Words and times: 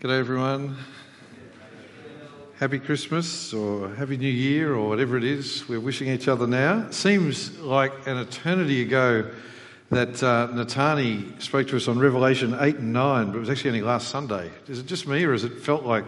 G'day, 0.00 0.18
everyone. 0.18 0.78
Happy 2.58 2.78
Christmas 2.78 3.52
or 3.52 3.90
Happy 3.90 4.16
New 4.16 4.30
Year 4.30 4.74
or 4.74 4.88
whatever 4.88 5.18
it 5.18 5.24
is 5.24 5.68
we're 5.68 5.78
wishing 5.78 6.08
each 6.08 6.26
other 6.26 6.46
now. 6.46 6.88
Seems 6.88 7.58
like 7.58 8.06
an 8.06 8.16
eternity 8.16 8.80
ago 8.80 9.30
that 9.90 10.22
uh, 10.22 10.48
Natani 10.52 11.38
spoke 11.42 11.68
to 11.68 11.76
us 11.76 11.86
on 11.86 11.98
Revelation 11.98 12.56
8 12.58 12.76
and 12.76 12.94
9, 12.94 13.26
but 13.26 13.36
it 13.36 13.40
was 13.40 13.50
actually 13.50 13.72
only 13.72 13.82
last 13.82 14.08
Sunday. 14.08 14.50
Is 14.68 14.78
it 14.78 14.86
just 14.86 15.06
me 15.06 15.22
or 15.22 15.32
has 15.32 15.44
it 15.44 15.60
felt 15.60 15.84
like 15.84 16.06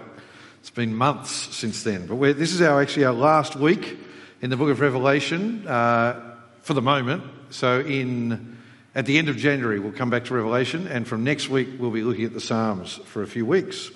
it's 0.61 0.71
been 0.71 0.95
months 0.95 1.55
since 1.55 1.83
then? 1.83 2.07
But 2.07 2.39
this 2.39 2.55
is 2.55 2.63
our 2.63 2.81
actually 2.81 3.05
our 3.05 3.13
last 3.13 3.57
week 3.57 3.99
in 4.41 4.49
the 4.49 4.57
book 4.57 4.71
of 4.71 4.81
Revelation 4.81 5.69
uh, 5.69 6.39
for 6.63 6.73
the 6.73 6.81
moment. 6.81 7.25
So 7.51 7.81
in 7.81 8.52
at 8.95 9.07
the 9.07 9.17
end 9.17 9.31
of 9.31 9.39
January, 9.39 9.79
we'll 9.79 9.93
come 9.93 10.11
back 10.11 10.27
to 10.27 10.35
Revelation, 10.35 10.87
and 10.87 11.09
from 11.09 11.25
next 11.25 11.49
week, 11.49 11.69
we'll 11.79 11.91
be 11.91 12.03
looking 12.03 12.27
at 12.27 12.35
the 12.35 12.41
Psalms 12.41 12.97
for 13.07 13.23
a 13.23 13.27
few 13.27 13.47
weeks. 13.47 13.91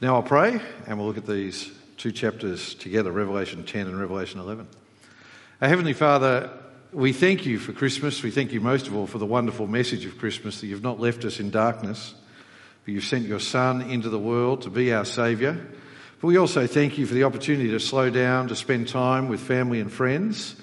Now 0.00 0.14
I'll 0.14 0.22
pray, 0.22 0.60
and 0.86 0.98
we'll 0.98 1.08
look 1.08 1.18
at 1.18 1.26
these 1.26 1.70
two 1.96 2.12
chapters 2.12 2.74
together 2.74 3.10
Revelation 3.10 3.64
10 3.64 3.88
and 3.88 3.98
Revelation 3.98 4.38
11. 4.38 4.68
Our 5.60 5.68
Heavenly 5.68 5.94
Father, 5.94 6.50
we 6.92 7.12
thank 7.12 7.44
you 7.44 7.58
for 7.58 7.72
Christmas. 7.72 8.22
We 8.22 8.30
thank 8.30 8.52
you 8.52 8.60
most 8.60 8.86
of 8.86 8.94
all 8.94 9.08
for 9.08 9.18
the 9.18 9.26
wonderful 9.26 9.66
message 9.66 10.04
of 10.04 10.16
Christmas 10.18 10.60
that 10.60 10.68
you've 10.68 10.82
not 10.82 11.00
left 11.00 11.24
us 11.24 11.40
in 11.40 11.50
darkness, 11.50 12.14
but 12.84 12.94
you've 12.94 13.04
sent 13.04 13.26
your 13.26 13.40
Son 13.40 13.82
into 13.82 14.10
the 14.10 14.18
world 14.18 14.62
to 14.62 14.70
be 14.70 14.92
our 14.92 15.04
Saviour. 15.04 15.56
But 16.20 16.28
we 16.28 16.36
also 16.36 16.68
thank 16.68 16.98
you 16.98 17.06
for 17.06 17.14
the 17.14 17.24
opportunity 17.24 17.70
to 17.70 17.80
slow 17.80 18.10
down, 18.10 18.46
to 18.48 18.56
spend 18.56 18.86
time 18.86 19.28
with 19.28 19.40
family 19.40 19.80
and 19.80 19.92
friends 19.92 20.54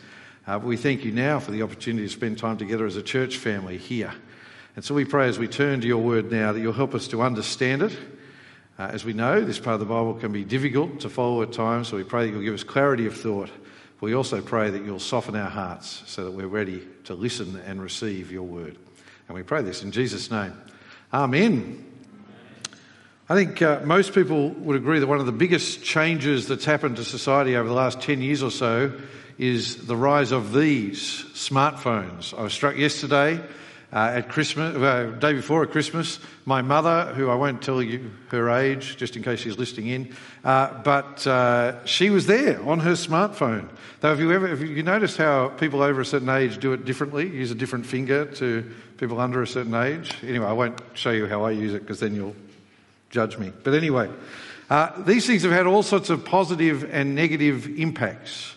uh, 0.45 0.59
we 0.61 0.75
thank 0.75 1.05
you 1.05 1.11
now 1.11 1.39
for 1.39 1.51
the 1.51 1.61
opportunity 1.61 2.05
to 2.05 2.13
spend 2.13 2.37
time 2.37 2.57
together 2.57 2.85
as 2.85 2.97
a 2.97 3.01
church 3.01 3.37
family 3.37 3.77
here. 3.77 4.13
And 4.75 4.83
so 4.83 4.93
we 4.93 5.05
pray 5.05 5.29
as 5.29 5.39
we 5.39 5.47
turn 5.47 5.79
to 5.81 5.87
your 5.87 6.01
word 6.01 6.31
now 6.31 6.51
that 6.51 6.59
you'll 6.59 6.73
help 6.73 6.93
us 6.93 7.07
to 7.09 7.21
understand 7.21 7.81
it. 7.81 7.97
Uh, 8.77 8.89
as 8.91 9.05
we 9.05 9.13
know, 9.13 9.39
this 9.39 9.59
part 9.59 9.75
of 9.75 9.79
the 9.79 9.85
Bible 9.85 10.15
can 10.15 10.33
be 10.33 10.43
difficult 10.43 10.99
to 11.01 11.09
follow 11.09 11.43
at 11.43 11.53
times, 11.53 11.87
so 11.87 11.95
we 11.95 12.03
pray 12.03 12.25
that 12.25 12.31
you'll 12.31 12.43
give 12.43 12.55
us 12.55 12.63
clarity 12.63 13.05
of 13.05 13.15
thought. 13.15 13.49
We 14.01 14.15
also 14.15 14.41
pray 14.41 14.69
that 14.69 14.83
you'll 14.83 14.99
soften 14.99 15.35
our 15.35 15.49
hearts 15.49 16.03
so 16.07 16.25
that 16.25 16.31
we're 16.31 16.47
ready 16.47 16.85
to 17.05 17.13
listen 17.13 17.61
and 17.65 17.81
receive 17.81 18.29
your 18.29 18.43
word. 18.43 18.75
And 19.29 19.37
we 19.37 19.43
pray 19.43 19.61
this 19.61 19.83
in 19.83 19.93
Jesus' 19.93 20.29
name. 20.29 20.53
Amen. 21.13 21.85
I 23.29 23.35
think 23.35 23.61
uh, 23.61 23.79
most 23.85 24.13
people 24.13 24.49
would 24.49 24.75
agree 24.75 24.99
that 24.99 25.07
one 25.07 25.21
of 25.21 25.25
the 25.25 25.31
biggest 25.31 25.85
changes 25.85 26.49
that's 26.49 26.65
happened 26.65 26.97
to 26.97 27.05
society 27.05 27.55
over 27.55 27.69
the 27.69 27.73
last 27.73 28.01
10 28.01 28.21
years 28.21 28.43
or 28.43 28.51
so 28.51 28.91
is 29.37 29.85
the 29.87 29.95
rise 29.95 30.31
of 30.31 30.53
these 30.53 31.23
smartphones. 31.33 32.37
I 32.37 32.43
was 32.43 32.53
struck 32.53 32.77
yesterday 32.77 33.39
uh, 33.93 34.13
at 34.15 34.29
Christmas, 34.29 34.75
uh, 34.75 35.15
day 35.19 35.33
before 35.33 35.63
at 35.63 35.71
Christmas. 35.71 36.19
My 36.45 36.61
mother, 36.61 37.13
who 37.13 37.29
I 37.29 37.35
won't 37.35 37.61
tell 37.61 37.81
you 37.81 38.11
her 38.29 38.49
age, 38.49 38.97
just 38.97 39.15
in 39.15 39.23
case 39.23 39.39
she's 39.39 39.57
listening 39.57 39.87
in, 39.87 40.15
uh, 40.43 40.81
but 40.83 41.25
uh, 41.27 41.85
she 41.85 42.09
was 42.09 42.25
there 42.25 42.61
on 42.63 42.79
her 42.79 42.93
smartphone. 42.93 43.69
Though, 44.01 44.09
have 44.09 44.19
you 44.19 44.31
ever, 44.31 44.47
have 44.47 44.61
you 44.61 44.83
noticed 44.83 45.17
how 45.17 45.49
people 45.49 45.81
over 45.81 46.01
a 46.01 46.05
certain 46.05 46.29
age 46.29 46.57
do 46.57 46.73
it 46.73 46.85
differently? 46.85 47.29
Use 47.29 47.51
a 47.51 47.55
different 47.55 47.85
finger 47.85 48.25
to 48.25 48.69
people 48.97 49.19
under 49.19 49.41
a 49.41 49.47
certain 49.47 49.75
age. 49.75 50.11
Anyway, 50.23 50.45
I 50.45 50.53
won't 50.53 50.81
show 50.93 51.11
you 51.11 51.27
how 51.27 51.43
I 51.43 51.51
use 51.51 51.73
it 51.73 51.81
because 51.81 51.99
then 51.99 52.15
you'll 52.15 52.35
judge 53.11 53.37
me. 53.37 53.53
But 53.63 53.75
anyway, 53.75 54.09
uh, 54.69 55.03
these 55.03 55.27
things 55.27 55.43
have 55.43 55.51
had 55.51 55.67
all 55.67 55.83
sorts 55.83 56.09
of 56.09 56.25
positive 56.25 56.89
and 56.91 57.13
negative 57.13 57.67
impacts. 57.79 58.52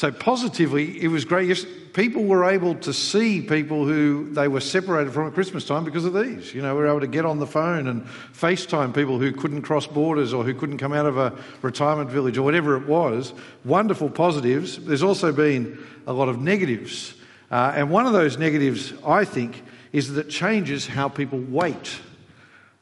So, 0.00 0.10
positively, 0.10 0.98
it 1.02 1.08
was 1.08 1.26
great. 1.26 1.54
People 1.92 2.24
were 2.24 2.46
able 2.46 2.74
to 2.76 2.90
see 2.90 3.42
people 3.42 3.84
who 3.84 4.32
they 4.32 4.48
were 4.48 4.62
separated 4.62 5.12
from 5.12 5.26
at 5.26 5.34
Christmas 5.34 5.66
time 5.66 5.84
because 5.84 6.06
of 6.06 6.14
these. 6.14 6.54
You 6.54 6.62
know, 6.62 6.74
we 6.74 6.80
were 6.80 6.88
able 6.88 7.00
to 7.00 7.06
get 7.06 7.26
on 7.26 7.38
the 7.38 7.46
phone 7.46 7.86
and 7.86 8.06
FaceTime 8.32 8.94
people 8.94 9.18
who 9.18 9.30
couldn't 9.30 9.60
cross 9.60 9.86
borders 9.86 10.32
or 10.32 10.42
who 10.42 10.54
couldn't 10.54 10.78
come 10.78 10.94
out 10.94 11.04
of 11.04 11.18
a 11.18 11.34
retirement 11.60 12.08
village 12.08 12.38
or 12.38 12.42
whatever 12.42 12.78
it 12.78 12.86
was. 12.86 13.34
Wonderful 13.66 14.08
positives. 14.08 14.78
There's 14.78 15.02
also 15.02 15.32
been 15.32 15.78
a 16.06 16.14
lot 16.14 16.30
of 16.30 16.40
negatives. 16.40 17.12
Uh, 17.50 17.74
and 17.76 17.90
one 17.90 18.06
of 18.06 18.14
those 18.14 18.38
negatives, 18.38 18.94
I 19.04 19.26
think, 19.26 19.62
is 19.92 20.14
that 20.14 20.28
it 20.28 20.30
changes 20.30 20.86
how 20.86 21.10
people 21.10 21.40
wait. 21.40 22.00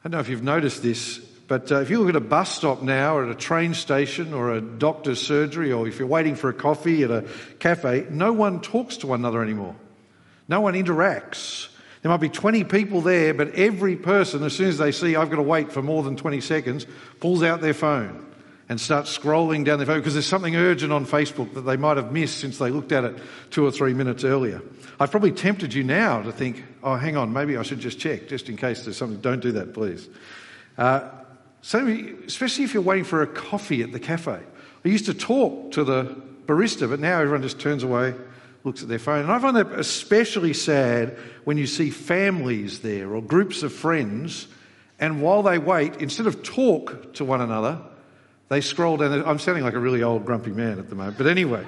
I 0.05 0.07
don't 0.07 0.13
know 0.13 0.19
if 0.19 0.29
you've 0.29 0.41
noticed 0.41 0.81
this 0.83 1.28
but 1.49 1.71
uh, 1.71 1.79
if 1.79 1.89
you 1.89 1.99
look 1.99 2.09
at 2.09 2.15
a 2.15 2.21
bus 2.21 2.55
stop 2.55 2.83
now, 2.83 3.17
or 3.17 3.25
at 3.25 3.31
a 3.31 3.35
train 3.35 3.73
station, 3.73 4.35
or 4.35 4.53
a 4.53 4.61
doctor's 4.61 5.19
surgery, 5.19 5.71
or 5.71 5.87
if 5.87 5.97
you're 5.97 6.07
waiting 6.07 6.35
for 6.35 6.49
a 6.49 6.53
coffee 6.53 7.01
at 7.03 7.09
a 7.09 7.27
cafe, 7.57 8.05
no 8.11 8.31
one 8.31 8.61
talks 8.61 8.97
to 8.97 9.07
one 9.07 9.19
another 9.19 9.41
anymore. 9.41 9.75
No 10.47 10.61
one 10.61 10.75
interacts. 10.75 11.67
There 12.03 12.11
might 12.11 12.21
be 12.21 12.29
20 12.29 12.65
people 12.65 13.01
there, 13.01 13.33
but 13.33 13.55
every 13.55 13.95
person, 13.95 14.43
as 14.43 14.55
soon 14.55 14.67
as 14.67 14.77
they 14.77 14.91
see 14.91 15.15
I've 15.15 15.31
got 15.31 15.37
to 15.37 15.41
wait 15.41 15.71
for 15.71 15.81
more 15.81 16.03
than 16.03 16.15
20 16.15 16.39
seconds, 16.39 16.85
pulls 17.19 17.41
out 17.41 17.61
their 17.61 17.73
phone 17.73 18.27
and 18.69 18.79
starts 18.79 19.17
scrolling 19.17 19.65
down 19.65 19.79
their 19.79 19.87
phone 19.87 19.97
because 19.97 20.13
there's 20.13 20.27
something 20.27 20.55
urgent 20.55 20.93
on 20.93 21.07
Facebook 21.07 21.55
that 21.55 21.61
they 21.61 21.77
might 21.77 21.97
have 21.97 22.11
missed 22.11 22.37
since 22.37 22.59
they 22.59 22.69
looked 22.69 22.91
at 22.91 23.05
it 23.05 23.17
two 23.49 23.65
or 23.65 23.71
three 23.71 23.95
minutes 23.95 24.23
earlier. 24.23 24.61
I've 24.99 25.09
probably 25.09 25.31
tempted 25.31 25.73
you 25.73 25.83
now 25.83 26.21
to 26.21 26.31
think, 26.31 26.63
oh, 26.83 26.95
hang 26.95 27.17
on, 27.17 27.33
maybe 27.33 27.57
I 27.57 27.63
should 27.63 27.79
just 27.79 27.99
check, 27.99 28.27
just 28.27 28.49
in 28.49 28.55
case 28.55 28.83
there's 28.83 28.97
something. 28.97 29.19
Don't 29.19 29.39
do 29.39 29.53
that, 29.53 29.73
please. 29.73 30.07
Uh, 30.77 31.09
so, 31.61 31.85
especially 32.25 32.63
if 32.63 32.73
you're 32.73 32.83
waiting 32.83 33.03
for 33.03 33.21
a 33.21 33.27
coffee 33.27 33.81
at 33.83 33.91
the 33.91 33.99
cafe. 33.99 34.39
I 34.85 34.87
used 34.87 35.05
to 35.07 35.13
talk 35.13 35.71
to 35.71 35.83
the 35.83 36.15
barista, 36.45 36.89
but 36.89 36.99
now 36.99 37.19
everyone 37.19 37.41
just 37.41 37.59
turns 37.59 37.83
away, 37.83 38.15
looks 38.63 38.81
at 38.81 38.87
their 38.87 38.99
phone. 38.99 39.23
And 39.23 39.31
I 39.31 39.39
find 39.39 39.55
that 39.57 39.71
especially 39.73 40.53
sad 40.53 41.17
when 41.43 41.57
you 41.57 41.67
see 41.67 41.89
families 41.89 42.79
there 42.79 43.13
or 43.13 43.21
groups 43.21 43.61
of 43.61 43.73
friends, 43.73 44.47
and 44.99 45.21
while 45.21 45.43
they 45.43 45.57
wait, 45.57 45.97
instead 45.97 46.27
of 46.27 46.43
talk 46.43 47.13
to 47.13 47.25
one 47.25 47.41
another, 47.41 47.79
they 48.47 48.61
scroll 48.61 48.97
down. 48.97 49.23
I'm 49.25 49.39
sounding 49.39 49.63
like 49.63 49.75
a 49.75 49.79
really 49.79 50.01
old, 50.01 50.25
grumpy 50.25 50.51
man 50.51 50.79
at 50.79 50.89
the 50.89 50.95
moment, 50.95 51.17
but 51.17 51.27
anyway, 51.27 51.65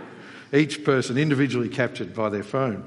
each 0.53 0.83
person 0.83 1.17
individually 1.17 1.69
captured 1.69 2.13
by 2.13 2.29
their 2.29 2.43
phone. 2.43 2.85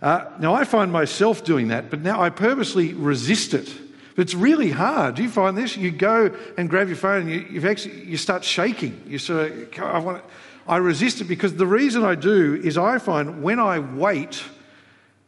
Uh, 0.00 0.26
now, 0.38 0.54
I 0.54 0.64
find 0.64 0.92
myself 0.92 1.44
doing 1.44 1.68
that, 1.68 1.90
but 1.90 2.00
now 2.00 2.20
I 2.20 2.30
purposely 2.30 2.92
resist 2.92 3.54
it 3.54 3.72
but 4.14 4.22
it's 4.22 4.34
really 4.34 4.70
hard. 4.70 5.14
Do 5.14 5.22
you 5.22 5.30
find 5.30 5.56
this? 5.56 5.76
You 5.76 5.90
go 5.90 6.34
and 6.58 6.68
grab 6.68 6.88
your 6.88 6.96
phone 6.96 7.28
and 7.28 7.50
you, 7.50 7.68
actually, 7.68 8.04
you 8.04 8.16
start 8.16 8.44
shaking. 8.44 9.02
You 9.06 9.18
sort 9.18 9.50
of, 9.50 9.78
I, 9.80 9.98
want 9.98 10.24
I 10.66 10.76
resist 10.76 11.20
it 11.20 11.24
because 11.24 11.54
the 11.54 11.66
reason 11.66 12.04
I 12.04 12.14
do 12.14 12.60
is 12.62 12.78
I 12.78 12.98
find 12.98 13.42
when 13.42 13.58
I 13.58 13.78
wait, 13.78 14.44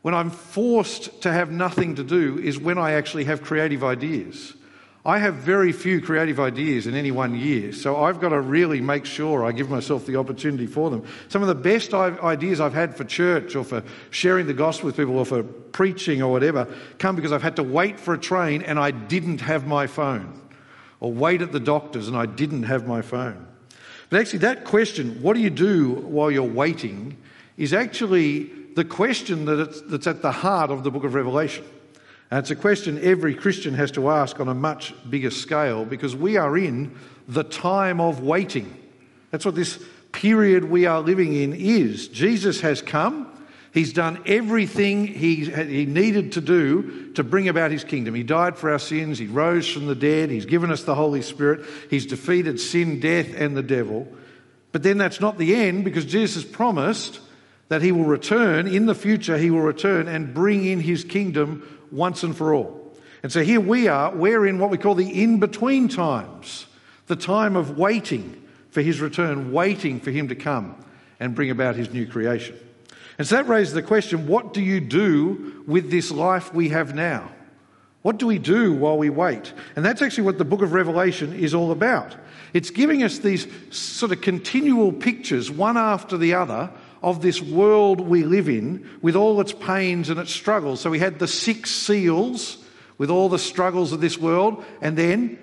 when 0.02 0.14
I'm 0.14 0.30
forced 0.30 1.22
to 1.22 1.32
have 1.32 1.50
nothing 1.50 1.94
to 1.96 2.04
do, 2.04 2.38
is 2.38 2.58
when 2.58 2.78
I 2.78 2.92
actually 2.92 3.24
have 3.24 3.42
creative 3.42 3.82
ideas. 3.82 4.54
I 5.06 5.19
have 5.19 5.34
very 5.34 5.72
few 5.72 6.00
creative 6.00 6.41
ideas 6.41 6.87
in 6.87 6.94
any 6.94 7.10
one 7.10 7.38
year, 7.38 7.72
so 7.72 8.03
I've 8.03 8.20
got 8.20 8.31
to 8.31 8.41
really 8.41 8.81
make 8.81 9.04
sure 9.04 9.44
I 9.44 9.53
give 9.53 9.69
myself 9.69 10.06
the 10.06 10.16
opportunity 10.16 10.66
for 10.66 10.88
them. 10.88 11.04
Some 11.28 11.42
of 11.42 11.48
the 11.48 11.54
best 11.54 11.92
ideas 11.92 12.59
I've 12.59 12.72
had 12.72 12.97
for 12.97 13.04
church 13.04 13.54
or 13.54 13.64
for 13.64 13.82
sharing 14.09 14.47
the 14.47 14.54
gospel 14.54 14.87
with 14.87 14.97
people 14.97 15.19
or 15.19 15.26
for 15.26 15.43
preaching 15.43 16.22
or 16.22 16.32
whatever 16.32 16.75
come 16.98 17.16
because 17.16 17.32
I've 17.32 17.43
had 17.43 17.56
to 17.56 17.62
wait 17.62 18.00
for 18.00 18.14
a 18.14 18.19
train 18.19 18.62
and 18.62 18.78
I 18.78 18.93
didn't 18.93 19.43
have 19.43 19.66
my 19.66 19.87
phone, 19.87 20.41
or 21.00 21.12
wait 21.12 21.43
at 21.43 21.53
the 21.53 21.60
doctor's 21.60 22.09
and 22.09 22.16
I 22.16 22.25
didn't 22.25 22.62
have 22.62 22.87
my 22.87 23.03
phone. 23.03 23.47
But 24.09 24.20
actually, 24.20 24.38
that 24.41 24.64
question, 24.64 25.20
what 25.20 25.34
do 25.34 25.41
you 25.41 25.50
do 25.50 25.93
while 25.93 26.31
you're 26.31 26.44
waiting, 26.44 27.19
is 27.59 27.75
actually 27.75 28.44
the 28.75 28.84
question 28.84 29.44
that 29.44 29.91
that's 29.91 30.06
at 30.06 30.22
the 30.22 30.32
heart 30.32 30.70
of 30.70 30.82
the 30.82 30.91
book 30.91 31.04
of 31.04 31.14
Revelation. 31.14 31.64
And 32.34 32.40
it's 32.40 32.50
a 32.50 32.56
question 32.56 32.98
every 33.00 33.32
Christian 33.32 33.74
has 33.74 33.92
to 33.92 34.10
ask 34.10 34.40
on 34.40 34.48
a 34.48 34.54
much 34.54 34.92
bigger 35.08 35.30
scale 35.30 35.84
because 35.84 36.16
we 36.16 36.36
are 36.36 36.58
in 36.58 36.98
the 37.28 37.44
time 37.44 38.00
of 38.00 38.24
waiting. 38.24 38.76
That's 39.30 39.44
what 39.44 39.54
this 39.54 39.80
period 40.10 40.64
we 40.64 40.84
are 40.84 41.00
living 41.00 41.32
in 41.32 41.52
is. 41.52 42.08
Jesus 42.08 42.60
has 42.62 42.82
come. 42.82 43.30
He's 43.72 43.92
done 43.92 44.20
everything 44.26 45.06
he, 45.06 45.44
he 45.44 45.86
needed 45.86 46.32
to 46.32 46.40
do 46.40 47.12
to 47.12 47.22
bring 47.22 47.48
about 47.48 47.70
his 47.70 47.84
kingdom. 47.84 48.16
He 48.16 48.24
died 48.24 48.58
for 48.58 48.72
our 48.72 48.80
sins. 48.80 49.16
He 49.16 49.28
rose 49.28 49.68
from 49.68 49.86
the 49.86 49.94
dead. 49.94 50.28
He's 50.28 50.44
given 50.44 50.72
us 50.72 50.82
the 50.82 50.96
Holy 50.96 51.22
Spirit. 51.22 51.64
He's 51.88 52.04
defeated 52.04 52.58
sin, 52.58 52.98
death, 52.98 53.32
and 53.37 53.56
the 53.56 53.62
devil. 53.62 54.08
But 54.72 54.82
then 54.82 54.98
that's 54.98 55.20
not 55.20 55.38
the 55.38 55.54
end 55.54 55.84
because 55.84 56.04
Jesus 56.04 56.44
promised 56.44 57.20
that 57.69 57.80
he 57.80 57.92
will 57.92 58.06
return. 58.06 58.66
In 58.66 58.87
the 58.87 58.94
future, 58.96 59.38
he 59.38 59.52
will 59.52 59.60
return 59.60 60.08
and 60.08 60.34
bring 60.34 60.64
in 60.64 60.80
his 60.80 61.04
kingdom 61.04 61.70
once 61.94 62.23
and 62.23 62.37
for 62.37 62.52
all. 62.52 62.93
And 63.23 63.32
so 63.32 63.43
here 63.43 63.61
we 63.61 63.88
are, 63.88 64.14
we're 64.14 64.46
in 64.46 64.58
what 64.58 64.70
we 64.70 64.76
call 64.76 64.94
the 64.94 65.23
in 65.23 65.41
between 65.41 65.88
times, 65.88 66.67
the 67.06 67.17
time 67.17 67.56
of 67.56 67.79
waiting 67.79 68.43
for 68.70 68.82
his 68.82 69.00
return, 69.00 69.52
waiting 69.52 70.00
for 70.00 70.11
him 70.11 70.29
to 70.29 70.35
come 70.35 70.76
and 71.20 71.35
bring 71.35 71.50
about 71.50 71.76
his 71.76 71.91
new 71.91 72.06
creation. 72.06 72.58
And 73.17 73.26
so 73.26 73.37
that 73.37 73.49
raises 73.49 73.73
the 73.73 73.82
question 73.82 74.26
what 74.26 74.52
do 74.52 74.61
you 74.61 74.81
do 74.81 75.62
with 75.67 75.91
this 75.91 76.11
life 76.11 76.52
we 76.52 76.70
have 76.70 76.94
now? 76.94 77.31
What 78.02 78.19
do 78.19 78.26
we 78.26 78.38
do 78.38 78.75
while 78.75 78.99
we 78.99 79.08
wait? 79.08 79.55
And 79.76 79.85
that's 79.85 80.02
actually 80.02 80.25
what 80.25 80.37
the 80.37 80.44
book 80.44 80.61
of 80.61 80.75
Revelation 80.75 81.32
is 81.32 81.55
all 81.55 81.70
about. 81.70 82.14
It's 82.52 82.69
giving 82.70 83.02
us 83.02 83.19
these 83.19 83.47
sort 83.70 84.12
of 84.12 84.20
continual 84.20 84.93
pictures, 84.93 85.50
one 85.50 85.79
after 85.79 86.19
the 86.19 86.35
other, 86.35 86.70
of 87.04 87.20
this 87.20 87.40
world 87.42 88.00
we 88.00 88.24
live 88.24 88.48
in 88.48 88.88
with 89.02 89.14
all 89.14 89.40
its 89.40 89.52
pains 89.52 90.08
and 90.08 90.18
its 90.18 90.32
struggles. 90.32 90.80
So 90.80 90.90
we 90.90 90.98
had 90.98 91.18
the 91.18 91.28
six 91.28 91.70
seals 91.70 92.58
with 92.96 93.10
all 93.10 93.28
the 93.28 93.38
struggles 93.38 93.92
of 93.92 94.00
this 94.00 94.16
world, 94.18 94.64
and 94.80 94.96
then 94.96 95.38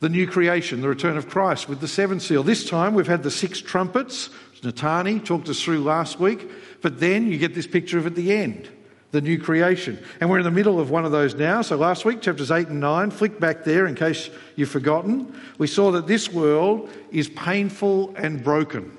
the 0.00 0.08
new 0.08 0.26
creation, 0.26 0.80
the 0.80 0.88
return 0.88 1.16
of 1.16 1.28
Christ 1.28 1.68
with 1.68 1.80
the 1.80 1.88
seventh 1.88 2.22
seal. 2.22 2.42
This 2.42 2.68
time 2.68 2.94
we've 2.94 3.06
had 3.06 3.22
the 3.22 3.30
six 3.30 3.60
trumpets. 3.60 4.28
Natani 4.62 5.22
talked 5.22 5.48
us 5.48 5.62
through 5.62 5.84
last 5.84 6.18
week, 6.18 6.50
but 6.80 6.98
then 6.98 7.30
you 7.30 7.38
get 7.38 7.54
this 7.54 7.66
picture 7.66 7.98
of 7.98 8.06
at 8.06 8.14
the 8.14 8.32
end, 8.32 8.68
the 9.10 9.20
new 9.20 9.38
creation. 9.38 10.02
And 10.20 10.30
we're 10.30 10.38
in 10.38 10.44
the 10.44 10.50
middle 10.50 10.80
of 10.80 10.90
one 10.90 11.04
of 11.04 11.12
those 11.12 11.34
now. 11.34 11.60
So 11.60 11.76
last 11.76 12.06
week, 12.06 12.22
chapters 12.22 12.50
8 12.50 12.68
and 12.68 12.80
9, 12.80 13.10
flick 13.10 13.38
back 13.38 13.64
there 13.64 13.86
in 13.86 13.94
case 13.94 14.30
you've 14.56 14.70
forgotten. 14.70 15.38
We 15.58 15.66
saw 15.66 15.90
that 15.92 16.06
this 16.06 16.32
world 16.32 16.88
is 17.10 17.28
painful 17.28 18.14
and 18.16 18.42
broken. 18.42 18.96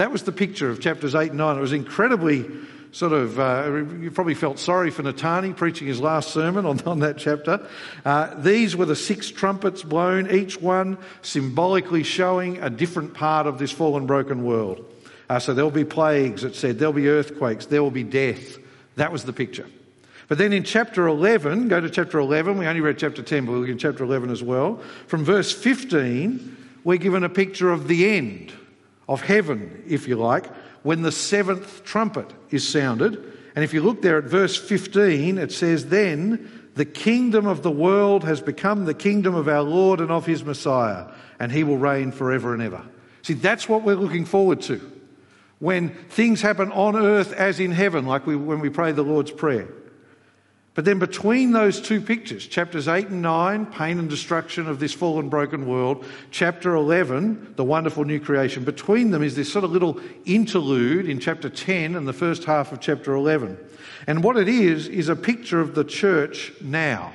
That 0.00 0.10
was 0.10 0.22
the 0.22 0.32
picture 0.32 0.70
of 0.70 0.80
chapters 0.80 1.14
8 1.14 1.28
and 1.28 1.36
9. 1.36 1.58
It 1.58 1.60
was 1.60 1.74
incredibly 1.74 2.46
sort 2.90 3.12
of, 3.12 3.38
uh, 3.38 3.84
you 4.00 4.10
probably 4.10 4.32
felt 4.32 4.58
sorry 4.58 4.90
for 4.90 5.02
Natani 5.02 5.54
preaching 5.54 5.86
his 5.86 6.00
last 6.00 6.30
sermon 6.30 6.64
on, 6.64 6.80
on 6.86 7.00
that 7.00 7.18
chapter. 7.18 7.68
Uh, 8.02 8.34
these 8.40 8.74
were 8.74 8.86
the 8.86 8.96
six 8.96 9.30
trumpets 9.30 9.82
blown, 9.82 10.30
each 10.30 10.58
one 10.58 10.96
symbolically 11.20 12.02
showing 12.02 12.56
a 12.62 12.70
different 12.70 13.12
part 13.12 13.46
of 13.46 13.58
this 13.58 13.72
fallen, 13.72 14.06
broken 14.06 14.42
world. 14.42 14.82
Uh, 15.28 15.38
so 15.38 15.52
there'll 15.52 15.70
be 15.70 15.84
plagues, 15.84 16.44
it 16.44 16.54
said, 16.54 16.78
there'll 16.78 16.94
be 16.94 17.08
earthquakes, 17.08 17.66
there 17.66 17.82
will 17.82 17.90
be 17.90 18.02
death. 18.02 18.56
That 18.96 19.12
was 19.12 19.24
the 19.24 19.34
picture. 19.34 19.66
But 20.28 20.38
then 20.38 20.54
in 20.54 20.64
chapter 20.64 21.08
11, 21.08 21.68
go 21.68 21.78
to 21.78 21.90
chapter 21.90 22.18
11, 22.18 22.56
we 22.56 22.66
only 22.66 22.80
read 22.80 22.96
chapter 22.96 23.22
10, 23.22 23.44
but 23.44 23.52
we'll 23.52 23.60
look 23.60 23.68
in 23.68 23.76
chapter 23.76 24.02
11 24.04 24.30
as 24.30 24.42
well. 24.42 24.80
From 25.08 25.26
verse 25.26 25.52
15, 25.52 26.56
we're 26.84 26.96
given 26.96 27.22
a 27.22 27.28
picture 27.28 27.70
of 27.70 27.86
the 27.86 28.16
end, 28.16 28.54
of 29.10 29.22
heaven, 29.22 29.82
if 29.88 30.06
you 30.06 30.14
like, 30.14 30.46
when 30.84 31.02
the 31.02 31.10
seventh 31.10 31.84
trumpet 31.84 32.32
is 32.50 32.66
sounded. 32.66 33.16
And 33.56 33.64
if 33.64 33.74
you 33.74 33.82
look 33.82 34.02
there 34.02 34.18
at 34.18 34.24
verse 34.24 34.56
15, 34.56 35.36
it 35.36 35.50
says, 35.50 35.88
Then 35.88 36.70
the 36.76 36.84
kingdom 36.84 37.44
of 37.44 37.64
the 37.64 37.72
world 37.72 38.22
has 38.22 38.40
become 38.40 38.84
the 38.84 38.94
kingdom 38.94 39.34
of 39.34 39.48
our 39.48 39.62
Lord 39.62 40.00
and 40.00 40.12
of 40.12 40.26
his 40.26 40.44
Messiah, 40.44 41.08
and 41.40 41.50
he 41.50 41.64
will 41.64 41.76
reign 41.76 42.12
forever 42.12 42.54
and 42.54 42.62
ever. 42.62 42.82
See, 43.22 43.34
that's 43.34 43.68
what 43.68 43.82
we're 43.82 43.96
looking 43.96 44.24
forward 44.24 44.62
to. 44.62 44.80
When 45.58 45.90
things 45.90 46.40
happen 46.40 46.70
on 46.70 46.94
earth 46.94 47.32
as 47.32 47.58
in 47.58 47.72
heaven, 47.72 48.06
like 48.06 48.28
we, 48.28 48.36
when 48.36 48.60
we 48.60 48.70
pray 48.70 48.92
the 48.92 49.02
Lord's 49.02 49.32
Prayer. 49.32 49.68
But 50.80 50.86
then 50.86 50.98
between 50.98 51.52
those 51.52 51.78
two 51.78 52.00
pictures, 52.00 52.46
chapters 52.46 52.88
8 52.88 53.08
and 53.08 53.20
9, 53.20 53.66
pain 53.66 53.98
and 53.98 54.08
destruction 54.08 54.66
of 54.66 54.80
this 54.80 54.94
fallen, 54.94 55.28
broken 55.28 55.66
world, 55.66 56.06
chapter 56.30 56.74
11, 56.74 57.52
the 57.56 57.64
wonderful 57.64 58.06
new 58.06 58.18
creation, 58.18 58.64
between 58.64 59.10
them 59.10 59.22
is 59.22 59.36
this 59.36 59.52
sort 59.52 59.66
of 59.66 59.72
little 59.72 60.00
interlude 60.24 61.06
in 61.06 61.20
chapter 61.20 61.50
10 61.50 61.96
and 61.96 62.08
the 62.08 62.14
first 62.14 62.44
half 62.44 62.72
of 62.72 62.80
chapter 62.80 63.14
11. 63.14 63.58
And 64.06 64.24
what 64.24 64.38
it 64.38 64.48
is, 64.48 64.88
is 64.88 65.10
a 65.10 65.16
picture 65.16 65.60
of 65.60 65.74
the 65.74 65.84
church 65.84 66.50
now. 66.62 67.12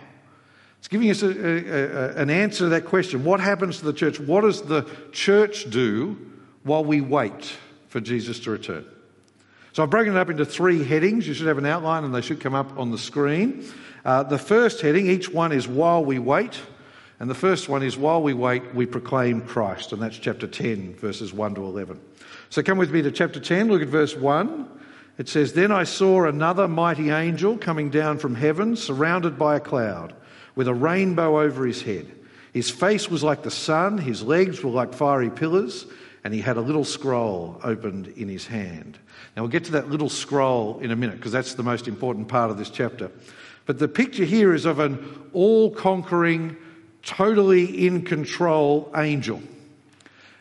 It's 0.77 0.87
giving 0.87 1.09
us 1.09 1.23
a, 1.23 1.29
a, 1.29 2.11
a, 2.11 2.15
an 2.17 2.29
answer 2.29 2.65
to 2.65 2.69
that 2.69 2.85
question. 2.85 3.23
What 3.23 3.39
happens 3.39 3.79
to 3.79 3.85
the 3.85 3.93
church? 3.93 4.19
What 4.19 4.41
does 4.41 4.61
the 4.61 4.87
church 5.11 5.71
do 5.71 6.15
while 6.61 6.85
we 6.85 7.01
wait 7.01 7.57
for 7.87 7.99
Jesus 7.99 8.39
to 8.41 8.51
return? 8.51 8.85
So 9.75 9.83
I've 9.83 9.89
broken 9.89 10.15
it 10.15 10.17
up 10.17 10.29
into 10.29 10.45
three 10.45 10.85
headings. 10.85 11.27
You 11.27 11.33
should 11.33 11.47
have 11.47 11.57
an 11.57 11.65
outline 11.65 12.05
and 12.05 12.15
they 12.15 12.21
should 12.21 12.39
come 12.39 12.55
up 12.55 12.79
on 12.79 12.91
the 12.91 12.97
screen. 12.97 13.65
Uh, 14.05 14.23
the 14.23 14.37
first 14.37 14.79
heading, 14.79 15.07
each 15.07 15.29
one 15.29 15.51
is 15.51 15.67
While 15.67 16.05
We 16.05 16.17
Wait. 16.17 16.57
And 17.19 17.29
the 17.29 17.35
first 17.35 17.67
one 17.67 17.83
is 17.83 17.97
While 17.97 18.23
We 18.23 18.33
Wait, 18.33 18.73
We 18.73 18.85
Proclaim 18.85 19.41
Christ. 19.41 19.91
And 19.91 20.01
that's 20.01 20.17
chapter 20.17 20.47
10, 20.47 20.95
verses 20.95 21.33
1 21.33 21.55
to 21.55 21.65
11. 21.65 21.99
So 22.49 22.63
come 22.63 22.77
with 22.77 22.89
me 22.89 23.01
to 23.01 23.11
chapter 23.11 23.41
10, 23.41 23.67
look 23.67 23.81
at 23.81 23.89
verse 23.89 24.15
1. 24.15 24.65
It 25.17 25.27
says, 25.27 25.51
Then 25.51 25.73
I 25.73 25.83
saw 25.83 26.23
another 26.23 26.69
mighty 26.69 27.09
angel 27.09 27.57
coming 27.57 27.89
down 27.89 28.17
from 28.17 28.35
heaven, 28.35 28.77
surrounded 28.77 29.37
by 29.37 29.57
a 29.57 29.59
cloud, 29.59 30.13
with 30.55 30.69
a 30.69 30.73
rainbow 30.73 31.41
over 31.41 31.65
his 31.65 31.81
head. 31.81 32.09
His 32.53 32.69
face 32.69 33.09
was 33.11 33.25
like 33.25 33.43
the 33.43 33.51
sun, 33.51 33.97
his 33.97 34.23
legs 34.23 34.63
were 34.63 34.71
like 34.71 34.93
fiery 34.93 35.29
pillars, 35.29 35.85
and 36.25 36.33
he 36.33 36.41
had 36.41 36.57
a 36.57 36.61
little 36.61 36.83
scroll 36.83 37.61
opened 37.63 38.07
in 38.07 38.27
his 38.27 38.47
hand. 38.47 38.97
Now, 39.35 39.43
we'll 39.43 39.51
get 39.51 39.65
to 39.65 39.73
that 39.73 39.91
little 39.91 40.09
scroll 40.09 40.79
in 40.79 40.89
a 40.89 40.95
minute 40.95 41.17
because 41.17 41.31
that's 41.31 41.53
the 41.53 41.61
most 41.61 41.87
important 41.87 42.27
part 42.27 42.49
of 42.49 42.57
this 42.57 42.71
chapter. 42.71 43.11
But 43.67 43.77
the 43.77 43.87
picture 43.87 44.25
here 44.25 44.51
is 44.51 44.65
of 44.65 44.79
an 44.79 45.29
all 45.33 45.69
conquering, 45.69 46.57
totally 47.03 47.85
in 47.85 48.01
control 48.01 48.91
angel. 48.95 49.39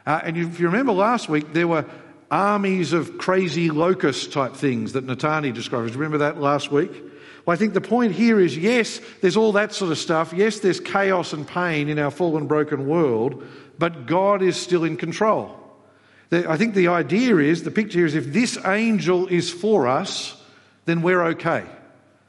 Uh, 0.06 0.22
and 0.24 0.38
if 0.38 0.58
you 0.58 0.68
remember 0.68 0.92
last 0.92 1.28
week, 1.28 1.52
there 1.52 1.68
were 1.68 1.84
armies 2.30 2.94
of 2.94 3.18
crazy 3.18 3.70
locust 3.70 4.32
type 4.32 4.54
things 4.54 4.94
that 4.94 5.06
Natani 5.06 5.52
described. 5.52 5.94
Remember 5.94 6.18
that 6.18 6.40
last 6.40 6.72
week? 6.72 6.92
Well, 7.44 7.52
I 7.52 7.58
think 7.58 7.74
the 7.74 7.82
point 7.82 8.14
here 8.14 8.40
is 8.40 8.56
yes, 8.56 9.02
there's 9.20 9.36
all 9.36 9.52
that 9.52 9.74
sort 9.74 9.92
of 9.92 9.98
stuff. 9.98 10.32
Yes, 10.34 10.60
there's 10.60 10.80
chaos 10.80 11.34
and 11.34 11.46
pain 11.46 11.90
in 11.90 11.98
our 11.98 12.10
fallen, 12.10 12.46
broken 12.46 12.86
world, 12.86 13.44
but 13.78 14.06
God 14.06 14.40
is 14.40 14.56
still 14.56 14.84
in 14.84 14.96
control. 14.96 15.60
I 16.34 16.56
think 16.56 16.74
the 16.74 16.88
idea 16.88 17.36
is, 17.36 17.62
the 17.62 17.70
picture 17.70 18.04
is 18.04 18.14
if 18.14 18.32
this 18.32 18.58
angel 18.64 19.26
is 19.26 19.50
for 19.50 19.86
us, 19.86 20.36
then 20.84 21.02
we're 21.02 21.22
okay. 21.28 21.64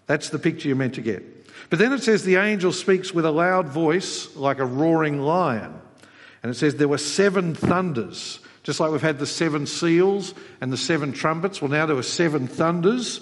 That's 0.07 0.29
the 0.29 0.39
picture 0.39 0.67
you're 0.67 0.77
meant 0.77 0.95
to 0.95 1.01
get. 1.01 1.23
But 1.69 1.79
then 1.79 1.93
it 1.93 2.03
says 2.03 2.23
the 2.23 2.35
angel 2.35 2.71
speaks 2.71 3.13
with 3.13 3.25
a 3.25 3.31
loud 3.31 3.69
voice 3.69 4.35
like 4.35 4.59
a 4.59 4.65
roaring 4.65 5.21
lion. 5.21 5.73
And 6.43 6.51
it 6.51 6.55
says 6.55 6.75
there 6.75 6.87
were 6.87 6.99
seven 6.99 7.55
thunders, 7.55 8.39
just 8.63 8.79
like 8.79 8.91
we've 8.91 9.01
had 9.01 9.19
the 9.19 9.25
seven 9.25 9.65
seals 9.65 10.33
and 10.61 10.71
the 10.71 10.77
seven 10.77 11.11
trumpets. 11.11 11.61
Well, 11.61 11.71
now 11.71 11.85
there 11.85 11.95
were 11.95 12.03
seven 12.03 12.47
thunders. 12.47 13.21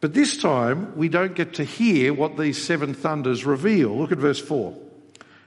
But 0.00 0.14
this 0.14 0.36
time 0.36 0.96
we 0.96 1.08
don't 1.08 1.34
get 1.34 1.54
to 1.54 1.64
hear 1.64 2.12
what 2.12 2.36
these 2.36 2.62
seven 2.62 2.92
thunders 2.92 3.46
reveal. 3.46 3.96
Look 3.96 4.12
at 4.12 4.18
verse 4.18 4.40
4. 4.40 4.76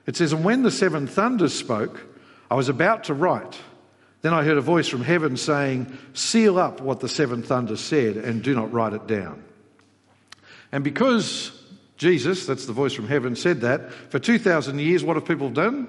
It 0.07 0.15
says, 0.15 0.33
And 0.33 0.43
when 0.43 0.63
the 0.63 0.71
seven 0.71 1.07
thunders 1.07 1.53
spoke, 1.53 2.01
I 2.49 2.55
was 2.55 2.69
about 2.69 3.05
to 3.05 3.13
write 3.13 3.59
then 4.25 4.33
I 4.33 4.43
heard 4.43 4.57
a 4.57 4.61
voice 4.61 4.87
from 4.87 5.03
heaven 5.03 5.37
saying, 5.37 5.95
Seal 6.15 6.57
up 6.57 6.81
what 6.81 6.99
the 6.99 7.07
seven 7.07 7.43
thunders 7.43 7.79
said 7.79 8.17
and 8.17 8.41
do 8.41 8.55
not 8.55 8.73
write 8.73 8.93
it 8.93 9.05
down. 9.05 9.43
And 10.71 10.83
because 10.83 11.51
Jesus, 11.97 12.47
that's 12.47 12.65
the 12.65 12.73
voice 12.73 12.93
from 12.93 13.07
heaven, 13.07 13.35
said 13.35 13.61
that, 13.61 13.93
for 13.93 14.17
2,000 14.17 14.79
years, 14.79 15.03
what 15.03 15.15
have 15.15 15.25
people 15.25 15.51
done? 15.51 15.87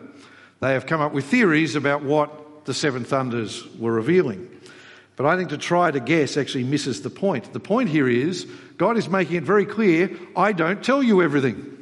They 0.61 0.75
have 0.75 0.85
come 0.85 1.00
up 1.00 1.12
with 1.12 1.25
theories 1.25 1.77
about 1.77 2.03
what 2.03 2.67
the 2.67 2.75
seven 2.75 3.05
thunders 3.05 3.67
were 3.79 3.93
revealing. 3.93 4.50
But 5.17 5.25
I 5.25 5.39
think 5.39 5.49
to 5.49 5.59
try 5.59 5.91
to 5.91 5.99
guess 5.99 6.37
actually 6.37 6.65
misses 6.65 7.00
the 7.00 7.09
point. 7.09 7.55
The 7.55 7.61
point 7.61 7.89
here 7.89 8.06
is 8.06 8.47
God 8.77 8.99
is 8.99 9.09
making 9.09 9.37
it 9.37 9.44
very 9.44 9.65
clear 9.65 10.15
I 10.37 10.53
don't 10.53 10.85
tell 10.85 11.03
you 11.03 11.23
everything. 11.23 11.73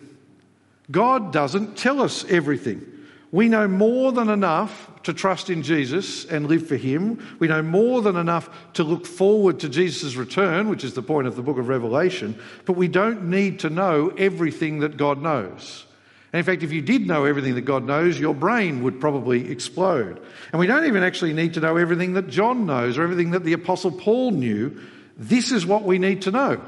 God 0.88 1.32
doesn't 1.32 1.76
tell 1.76 2.00
us 2.00 2.24
everything. 2.26 2.93
We 3.34 3.48
know 3.48 3.66
more 3.66 4.12
than 4.12 4.30
enough 4.30 4.92
to 5.02 5.12
trust 5.12 5.50
in 5.50 5.64
Jesus 5.64 6.24
and 6.24 6.46
live 6.46 6.68
for 6.68 6.76
Him. 6.76 7.36
We 7.40 7.48
know 7.48 7.62
more 7.62 8.00
than 8.00 8.14
enough 8.14 8.48
to 8.74 8.84
look 8.84 9.06
forward 9.06 9.58
to 9.58 9.68
Jesus' 9.68 10.14
return, 10.14 10.68
which 10.68 10.84
is 10.84 10.94
the 10.94 11.02
point 11.02 11.26
of 11.26 11.34
the 11.34 11.42
book 11.42 11.58
of 11.58 11.66
Revelation, 11.66 12.38
but 12.64 12.74
we 12.74 12.86
don't 12.86 13.30
need 13.30 13.58
to 13.58 13.70
know 13.70 14.10
everything 14.16 14.78
that 14.78 14.96
God 14.96 15.20
knows. 15.20 15.84
And 16.32 16.38
in 16.38 16.44
fact, 16.44 16.62
if 16.62 16.70
you 16.70 16.80
did 16.80 17.08
know 17.08 17.24
everything 17.24 17.56
that 17.56 17.62
God 17.62 17.84
knows, 17.84 18.20
your 18.20 18.36
brain 18.36 18.84
would 18.84 19.00
probably 19.00 19.50
explode. 19.50 20.24
And 20.52 20.60
we 20.60 20.68
don't 20.68 20.84
even 20.84 21.02
actually 21.02 21.32
need 21.32 21.54
to 21.54 21.60
know 21.60 21.76
everything 21.76 22.12
that 22.12 22.28
John 22.28 22.66
knows 22.66 22.98
or 22.98 23.02
everything 23.02 23.32
that 23.32 23.42
the 23.42 23.54
Apostle 23.54 23.90
Paul 23.90 24.30
knew. 24.30 24.80
This 25.16 25.50
is 25.50 25.66
what 25.66 25.82
we 25.82 25.98
need 25.98 26.22
to 26.22 26.30
know. 26.30 26.62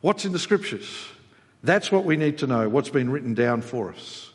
What's 0.00 0.24
in 0.24 0.32
the 0.32 0.40
scriptures? 0.40 1.06
That's 1.62 1.92
what 1.92 2.04
we 2.04 2.16
need 2.16 2.38
to 2.38 2.48
know, 2.48 2.68
what's 2.68 2.90
been 2.90 3.10
written 3.10 3.34
down 3.34 3.62
for 3.62 3.92
us. 3.92 4.27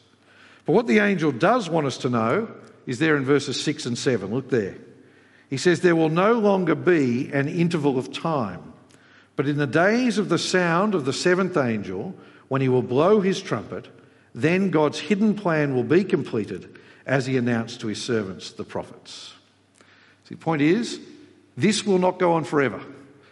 But 0.65 0.73
what 0.73 0.87
the 0.87 0.99
angel 0.99 1.31
does 1.31 1.69
want 1.69 1.87
us 1.87 1.97
to 1.99 2.09
know 2.09 2.49
is 2.85 2.99
there 2.99 3.17
in 3.17 3.25
verses 3.25 3.61
6 3.61 3.85
and 3.85 3.97
7. 3.97 4.33
Look 4.33 4.49
there. 4.49 4.75
He 5.49 5.57
says, 5.57 5.81
There 5.81 5.95
will 5.95 6.09
no 6.09 6.33
longer 6.33 6.75
be 6.75 7.31
an 7.31 7.47
interval 7.47 7.97
of 7.97 8.11
time, 8.11 8.73
but 9.35 9.47
in 9.47 9.57
the 9.57 9.67
days 9.67 10.17
of 10.17 10.29
the 10.29 10.37
sound 10.37 10.95
of 10.95 11.05
the 11.05 11.13
seventh 11.13 11.57
angel, 11.57 12.15
when 12.47 12.61
he 12.61 12.69
will 12.69 12.81
blow 12.81 13.19
his 13.19 13.41
trumpet, 13.41 13.87
then 14.33 14.69
God's 14.69 14.99
hidden 14.99 15.35
plan 15.35 15.75
will 15.75 15.83
be 15.83 16.03
completed 16.03 16.77
as 17.05 17.25
he 17.25 17.37
announced 17.37 17.81
to 17.81 17.87
his 17.87 18.01
servants, 18.01 18.51
the 18.51 18.63
prophets. 18.63 19.33
See, 20.25 20.35
the 20.35 20.41
point 20.41 20.61
is, 20.61 20.99
this 21.57 21.85
will 21.85 21.99
not 21.99 22.19
go 22.19 22.33
on 22.33 22.43
forever. 22.45 22.81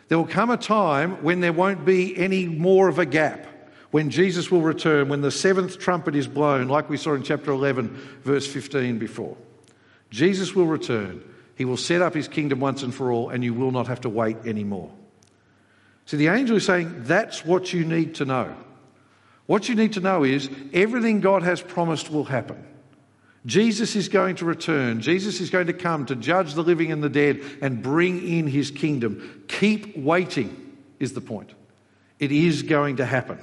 There 0.07 0.17
will 0.17 0.27
come 0.27 0.50
a 0.50 0.57
time 0.57 1.23
when 1.23 1.39
there 1.39 1.53
won't 1.53 1.85
be 1.85 2.17
any 2.17 2.45
more 2.45 2.89
of 2.89 3.00
a 3.00 3.05
gap 3.05 3.47
when 3.91 4.10
Jesus 4.10 4.50
will 4.50 4.62
return, 4.62 5.10
when 5.10 5.21
the 5.21 5.31
seventh 5.31 5.77
trumpet 5.77 6.15
is 6.15 6.27
blown, 6.27 6.67
like 6.67 6.89
we 6.89 6.98
saw 6.98 7.13
in 7.13 7.24
chapter 7.24 7.51
11, 7.51 7.89
verse 8.24 8.48
15 8.48 8.98
before. 8.98 9.38
Jesus 10.10 10.55
will 10.55 10.65
return. 10.65 11.24
He 11.55 11.65
will 11.65 11.77
set 11.77 12.01
up 12.01 12.13
his 12.13 12.27
kingdom 12.27 12.60
once 12.60 12.83
and 12.83 12.95
for 12.95 13.12
all, 13.12 13.29
and 13.29 13.43
you 13.43 13.53
will 13.53 13.71
not 13.71 13.88
have 13.88 14.01
to 14.01 14.10
wait 14.10 14.38
anymore. 14.45 14.91
See, 16.05 16.17
the 16.17 16.29
angel 16.29 16.57
is 16.57 16.65
saying 16.65 17.03
that's 17.03 17.45
what 17.45 17.71
you 17.74 17.86
need 17.86 18.15
to 18.15 18.25
know. 18.25 18.55
What 19.45 19.67
you 19.67 19.75
need 19.75 19.93
to 19.93 20.00
know 20.00 20.24
is 20.24 20.50
everything 20.74 21.19
God 21.19 21.43
has 21.43 21.62
promised 21.62 22.10
will 22.10 22.24
happen. 22.24 22.65
Jesus 23.45 23.95
is 23.95 24.07
going 24.07 24.36
to 24.38 24.45
return. 24.45 25.01
Jesus 25.01 25.41
is 25.41 25.50
going 25.50 25.67
to 25.67 25.74
come 25.74 26.05
to 26.05 26.15
judge 26.15 26.53
the 26.53 26.63
living 26.63 26.91
and 26.91 27.03
the 27.03 27.10
dead 27.10 27.41
and 27.62 27.81
bring 27.81 28.25
in 28.27 28.48
his 28.48 28.71
kingdom. 28.71 29.43
Keep 29.48 29.98
waiting, 29.98 30.77
is 31.00 31.13
the 31.13 31.21
point. 31.21 31.53
It 32.19 32.31
is 32.31 32.62
going 32.62 32.98
to 32.98 33.05
happen. 33.05 33.39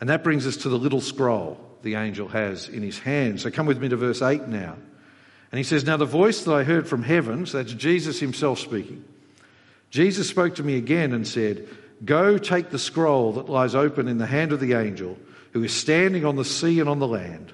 And 0.00 0.08
that 0.10 0.22
brings 0.22 0.46
us 0.46 0.58
to 0.58 0.68
the 0.68 0.78
little 0.78 1.00
scroll. 1.00 1.64
the 1.82 1.94
angel 1.94 2.26
has 2.28 2.68
in 2.68 2.82
his 2.82 2.98
hand. 2.98 3.40
So 3.40 3.52
come 3.52 3.66
with 3.66 3.80
me 3.80 3.88
to 3.88 3.96
verse 3.96 4.20
8 4.20 4.48
now. 4.48 4.76
And 5.52 5.58
he 5.58 5.62
says, 5.62 5.84
Now 5.84 5.96
the 5.96 6.04
voice 6.04 6.42
that 6.42 6.52
I 6.52 6.64
heard 6.64 6.88
from 6.88 7.02
heaven, 7.02 7.46
so 7.46 7.58
that's 7.58 7.72
Jesus 7.72 8.18
himself 8.18 8.58
speaking, 8.58 9.04
Jesus 9.90 10.28
spoke 10.28 10.56
to 10.56 10.62
me 10.62 10.76
again 10.76 11.12
and 11.12 11.26
said, 11.26 11.68
Go 12.04 12.36
take 12.36 12.70
the 12.70 12.78
scroll 12.78 13.32
that 13.34 13.48
lies 13.48 13.74
open 13.74 14.08
in 14.08 14.18
the 14.18 14.26
hand 14.26 14.52
of 14.52 14.60
the 14.60 14.74
angel 14.74 15.16
who 15.52 15.62
is 15.64 15.72
standing 15.72 16.24
on 16.24 16.36
the 16.36 16.44
sea 16.44 16.80
and 16.80 16.88
on 16.88 16.98
the 16.98 17.06
land. 17.06 17.52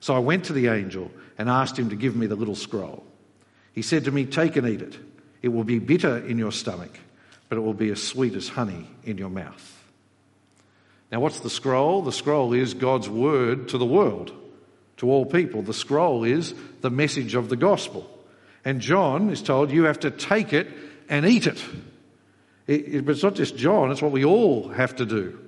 So 0.00 0.14
I 0.14 0.18
went 0.18 0.44
to 0.46 0.52
the 0.52 0.68
angel 0.68 1.10
and 1.36 1.48
asked 1.48 1.78
him 1.78 1.90
to 1.90 1.96
give 1.96 2.16
me 2.16 2.26
the 2.26 2.36
little 2.36 2.54
scroll. 2.54 3.04
He 3.72 3.82
said 3.82 4.04
to 4.04 4.10
me, 4.10 4.24
Take 4.24 4.56
and 4.56 4.68
eat 4.68 4.82
it. 4.82 4.98
It 5.42 5.48
will 5.48 5.64
be 5.64 5.78
bitter 5.78 6.18
in 6.18 6.38
your 6.38 6.52
stomach, 6.52 6.98
but 7.48 7.58
it 7.58 7.60
will 7.60 7.74
be 7.74 7.90
as 7.90 8.02
sweet 8.02 8.34
as 8.34 8.48
honey 8.48 8.88
in 9.04 9.18
your 9.18 9.30
mouth. 9.30 9.73
Now, 11.12 11.20
what's 11.20 11.40
the 11.40 11.50
scroll? 11.50 12.02
The 12.02 12.12
scroll 12.12 12.52
is 12.52 12.74
God's 12.74 13.08
word 13.08 13.68
to 13.68 13.78
the 13.78 13.86
world, 13.86 14.32
to 14.96 15.10
all 15.10 15.26
people. 15.26 15.62
The 15.62 15.74
scroll 15.74 16.24
is 16.24 16.54
the 16.80 16.90
message 16.90 17.34
of 17.34 17.48
the 17.48 17.56
gospel. 17.56 18.10
And 18.64 18.80
John 18.80 19.30
is 19.30 19.42
told 19.42 19.70
you 19.70 19.84
have 19.84 20.00
to 20.00 20.10
take 20.10 20.52
it 20.52 20.68
and 21.08 21.26
eat 21.26 21.46
it. 21.46 21.62
it, 22.66 22.94
it 22.94 23.04
but 23.04 23.12
it's 23.12 23.22
not 23.22 23.34
just 23.34 23.56
John, 23.56 23.90
it's 23.90 24.02
what 24.02 24.12
we 24.12 24.24
all 24.24 24.68
have 24.68 24.96
to 24.96 25.06
do. 25.06 25.38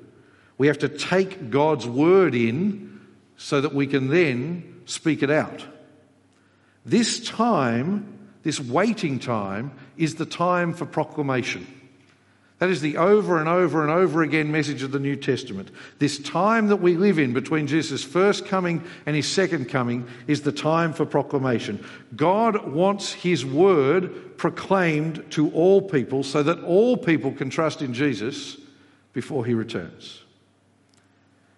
We 0.59 0.69
have 0.69 0.79
to 0.79 0.89
take 0.89 1.51
God's 1.51 1.87
word 1.87 2.35
in 2.35 3.01
so 3.37 3.61
that 3.61 3.75
we 3.75 3.87
can 3.87 4.09
then 4.09 4.83
speak 4.87 5.23
it 5.23 5.31
out. 5.31 5.65
This 6.85 7.21
time, 7.21 8.31
this 8.43 8.61
waiting 8.61 9.19
time, 9.19 9.73
is 9.97 10.15
the 10.15 10.27
time 10.27 10.73
for 10.73 10.87
proclamation. 10.87 11.67
That 12.59 12.71
is 12.71 12.81
the 12.81 12.97
over 12.97 13.39
and 13.39 13.49
over 13.49 13.83
and 13.83 13.91
over 13.91 14.23
again 14.23 14.51
message 14.51 14.83
of 14.83 14.91
the 14.91 14.99
New 14.99 15.17
Testament. 15.17 15.71
This 15.99 16.19
time 16.19 16.69
that 16.69 16.77
we 16.77 16.97
live 16.97 17.19
in 17.19 17.35
between 17.35 17.67
Jesus' 17.67 18.03
first 18.03 18.47
coming 18.47 18.83
and 19.05 19.15
his 19.15 19.31
second 19.31 19.69
coming 19.69 20.07
is 20.27 20.41
the 20.41 20.53
time 20.53 20.95
for 20.95 21.05
proclamation. 21.05 21.85
God 22.15 22.73
wants 22.73 23.13
his 23.13 23.45
word 23.45 24.39
proclaimed 24.39 25.23
to 25.33 25.51
all 25.51 25.83
people 25.83 26.23
so 26.23 26.43
that 26.43 26.63
all 26.65 26.97
people 26.97 27.33
can 27.33 27.51
trust 27.51 27.83
in 27.83 27.93
Jesus 27.93 28.57
before 29.13 29.45
he 29.45 29.53
returns. 29.53 30.23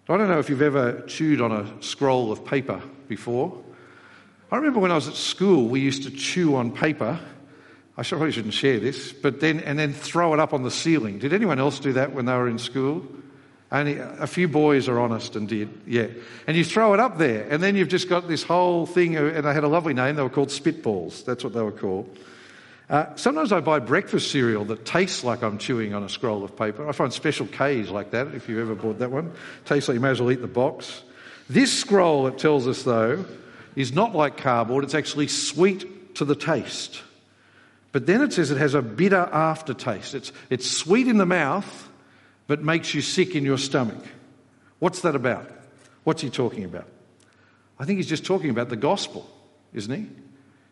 I 0.09 0.17
don't 0.17 0.27
know 0.27 0.39
if 0.39 0.49
you've 0.49 0.63
ever 0.63 1.01
chewed 1.01 1.39
on 1.39 1.51
a 1.51 1.83
scroll 1.83 2.31
of 2.31 2.43
paper 2.43 2.81
before. 3.07 3.55
I 4.51 4.55
remember 4.55 4.79
when 4.79 4.91
I 4.91 4.95
was 4.95 5.07
at 5.07 5.13
school, 5.13 5.67
we 5.67 5.81
used 5.81 6.01
to 6.03 6.09
chew 6.09 6.55
on 6.55 6.71
paper. 6.71 7.19
I 7.99 8.03
probably 8.03 8.31
shouldn't 8.31 8.53
share 8.53 8.79
this, 8.79 9.11
but 9.11 9.41
then 9.41 9.59
and 9.59 9.77
then 9.77 9.91
throw 9.91 10.33
it 10.33 10.39
up 10.39 10.53
on 10.53 10.63
the 10.63 10.71
ceiling. 10.71 11.19
Did 11.19 11.33
anyone 11.33 11.59
else 11.59 11.79
do 11.79 11.91
that 11.93 12.13
when 12.13 12.25
they 12.25 12.33
were 12.33 12.47
in 12.47 12.57
school? 12.57 13.05
Only 13.73 13.97
a 13.97 14.25
few 14.25 14.47
boys 14.47 14.87
are 14.87 14.97
honest 14.97 15.35
and 15.35 15.49
did, 15.49 15.69
yeah. 15.85 16.07
And 16.47 16.55
you 16.55 16.63
throw 16.63 16.93
it 16.93 17.01
up 17.01 17.17
there, 17.17 17.45
and 17.49 17.61
then 17.61 17.75
you've 17.75 17.89
just 17.89 18.07
got 18.07 18.29
this 18.29 18.41
whole 18.41 18.85
thing. 18.85 19.17
And 19.17 19.45
they 19.45 19.53
had 19.53 19.65
a 19.65 19.67
lovely 19.67 19.93
name. 19.93 20.15
They 20.15 20.23
were 20.23 20.29
called 20.29 20.47
spitballs. 20.47 21.25
That's 21.25 21.43
what 21.43 21.51
they 21.51 21.61
were 21.61 21.73
called. 21.73 22.17
Uh, 22.89 23.13
sometimes 23.17 23.51
I 23.51 23.59
buy 23.59 23.79
breakfast 23.79 24.31
cereal 24.31 24.63
that 24.65 24.85
tastes 24.85 25.25
like 25.25 25.43
I'm 25.43 25.57
chewing 25.57 25.93
on 25.93 26.03
a 26.03 26.09
scroll 26.09 26.45
of 26.45 26.55
paper. 26.55 26.87
I 26.87 26.93
find 26.93 27.11
special 27.11 27.47
K's 27.47 27.89
like 27.89 28.11
that, 28.11 28.27
if 28.33 28.47
you've 28.47 28.59
ever 28.59 28.75
bought 28.75 28.99
that 28.99 29.11
one. 29.11 29.33
Tastes 29.65 29.89
like 29.89 29.95
you 29.95 29.99
may 29.99 30.11
as 30.11 30.21
well 30.21 30.31
eat 30.31 30.41
the 30.41 30.47
box. 30.47 31.03
This 31.49 31.77
scroll, 31.77 32.27
it 32.27 32.39
tells 32.39 32.65
us 32.65 32.83
though, 32.83 33.25
is 33.75 33.91
not 33.91 34.15
like 34.15 34.37
cardboard, 34.37 34.85
it's 34.85 34.95
actually 34.95 35.27
sweet 35.27 36.15
to 36.15 36.23
the 36.23 36.35
taste. 36.35 37.03
But 37.91 38.05
then 38.05 38.21
it 38.21 38.33
says 38.33 38.51
it 38.51 38.57
has 38.57 38.75
a 38.75 38.81
bitter 38.81 39.17
aftertaste. 39.17 40.13
It's, 40.13 40.31
it's 40.49 40.69
sweet 40.69 41.07
in 41.07 41.17
the 41.17 41.25
mouth, 41.25 41.89
but 42.47 42.61
makes 42.61 42.93
you 42.93 43.01
sick 43.01 43.35
in 43.35 43.43
your 43.45 43.57
stomach. 43.57 44.03
What's 44.79 45.01
that 45.01 45.15
about? 45.15 45.49
What's 46.03 46.21
he 46.21 46.29
talking 46.29 46.63
about? 46.65 46.87
I 47.79 47.85
think 47.85 47.97
he's 47.97 48.07
just 48.07 48.25
talking 48.25 48.49
about 48.49 48.69
the 48.69 48.75
gospel, 48.75 49.29
isn't 49.73 49.93
he? 49.93 50.07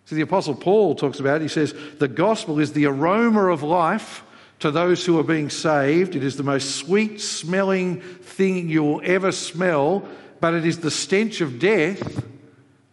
So 0.06 0.16
the 0.16 0.22
Apostle 0.22 0.56
Paul 0.56 0.96
talks 0.96 1.20
about 1.20 1.42
it. 1.42 1.44
He 1.44 1.48
says, 1.48 1.74
The 1.98 2.08
gospel 2.08 2.60
is 2.60 2.74
the 2.74 2.86
aroma 2.86 3.48
of 3.48 3.64
life 3.64 4.24
to 4.60 4.72
those 4.72 5.06
who 5.06 5.20
are 5.20 5.24
being 5.24 5.50
saved. 5.50 6.16
It 6.16 6.24
is 6.24 6.38
the 6.38 6.44
most 6.44 6.76
sweet 6.76 7.22
smelling 7.22 8.02
thing 8.02 8.70
you 8.70 8.84
will 8.84 9.02
ever 9.04 9.32
smell, 9.32 10.08
but 10.40 10.54
it 10.54 10.66
is 10.66 10.80
the 10.80 10.92
stench 10.92 11.42
of 11.42 11.60
death 11.60 12.24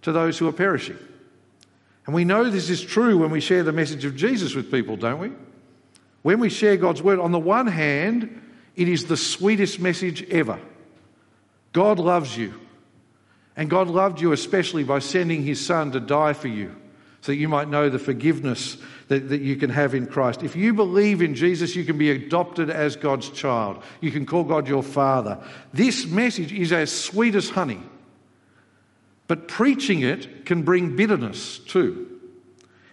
to 0.03 0.13
those 0.13 0.39
who 0.39 0.49
are 0.49 0.53
perishing. 0.53 0.99
And 2.07 2.15
we 2.15 2.25
know 2.25 2.51
this 2.51 2.71
is 2.71 2.83
true 2.83 3.19
when 3.19 3.31
we 3.31 3.41
share 3.41 3.63
the 3.63 3.73
message 3.73 4.05
of 4.05 4.15
Jesus 4.15 4.55
with 4.55 4.71
people, 4.71 4.97
don't 4.97 5.19
we? 5.19 5.33
When 6.23 6.39
we 6.39 6.49
share 6.49 6.77
God's 6.77 7.03
word, 7.03 7.19
on 7.19 7.33
the 7.33 7.39
one 7.39 7.67
hand, 7.67 8.43
it 8.77 8.89
is 8.89 9.07
the 9.07 9.17
sweetest 9.17 9.81
message 9.81 10.29
ever. 10.31 10.59
God 11.73 11.99
loves 11.99 12.37
you. 12.37 12.55
And 13.57 13.71
God 13.71 13.89
loved 13.89 14.21
you 14.21 14.33
especially 14.33 14.85
by 14.85 14.99
sending 14.99 15.43
his 15.43 15.65
son 15.65 15.93
to 15.93 16.01
die 16.01 16.33
for 16.33 16.49
you 16.49 16.75
so 17.21 17.33
that 17.33 17.37
you 17.37 17.49
might 17.49 17.69
know 17.69 17.89
the 17.89 17.99
forgiveness 17.99 18.77
that, 19.09 19.29
that 19.29 19.41
you 19.41 19.57
can 19.57 19.71
have 19.71 19.95
in 19.95 20.07
Christ. 20.07 20.43
If 20.43 20.57
you 20.57 20.75
believe 20.75 21.23
in 21.23 21.35
Jesus, 21.35 21.75
you 21.77 21.85
can 21.85 21.97
be 21.97 22.11
adopted 22.11 22.69
as 22.69 22.97
God's 22.97 23.31
child. 23.31 23.83
You 24.01 24.11
can 24.11 24.27
call 24.27 24.45
God 24.45 24.69
your 24.69 24.83
Father. 24.83 25.43
This 25.73 26.07
message 26.07 26.53
is 26.53 26.73
as 26.73 26.93
sweet 26.93 27.35
as 27.35 27.49
honey, 27.49 27.81
but 29.27 29.49
preaching 29.49 30.03
it 30.03 30.47
can 30.47 30.63
bring 30.63 30.97
bitterness 30.97 31.59
too. 31.59 32.11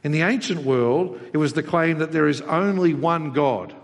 In 0.03 0.11
the 0.11 0.21
ancient 0.21 0.63
world, 0.63 1.19
it 1.33 1.37
was 1.37 1.53
the 1.53 1.63
claim 1.63 1.99
that 1.99 2.11
there 2.11 2.27
is 2.27 2.41
only 2.41 2.93
one 2.93 3.31
God 3.31 3.75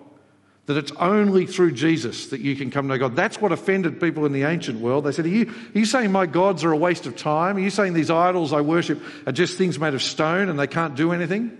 that 0.68 0.76
it's 0.76 0.92
only 1.00 1.46
through 1.46 1.72
Jesus 1.72 2.28
that 2.28 2.42
you 2.42 2.54
can 2.56 2.70
come 2.70 2.90
to 2.90 2.98
God. 2.98 3.16
That's 3.16 3.40
what 3.40 3.54
offended 3.54 4.02
people 4.02 4.26
in 4.26 4.34
the 4.34 4.44
ancient 4.44 4.82
world. 4.82 5.06
They 5.06 5.14
said, 5.14 5.26
are 5.26 5.30
you, 5.30 5.50
are 5.50 5.80
you 5.80 5.86
saying 5.86 6.12
my 6.12 6.26
gods 6.26 6.66
are 6.66 6.74
a 6.74 6.78
waste 6.78 7.06
of 7.06 7.16
time? 7.16 7.56
Are 7.56 7.62
you 7.62 7.70
saying 7.70 7.94
these 7.94 8.12
idols 8.12 8.52
I 8.52 8.60
worship 8.60 9.02
are 9.26 9.32
just 9.32 9.58
things 9.58 9.80
made 9.80 9.94
of 9.94 10.04
stone 10.04 10.50
and 10.50 10.60
they 10.60 10.68
can't 10.68 10.96
do 10.96 11.14
anything? 11.14 11.58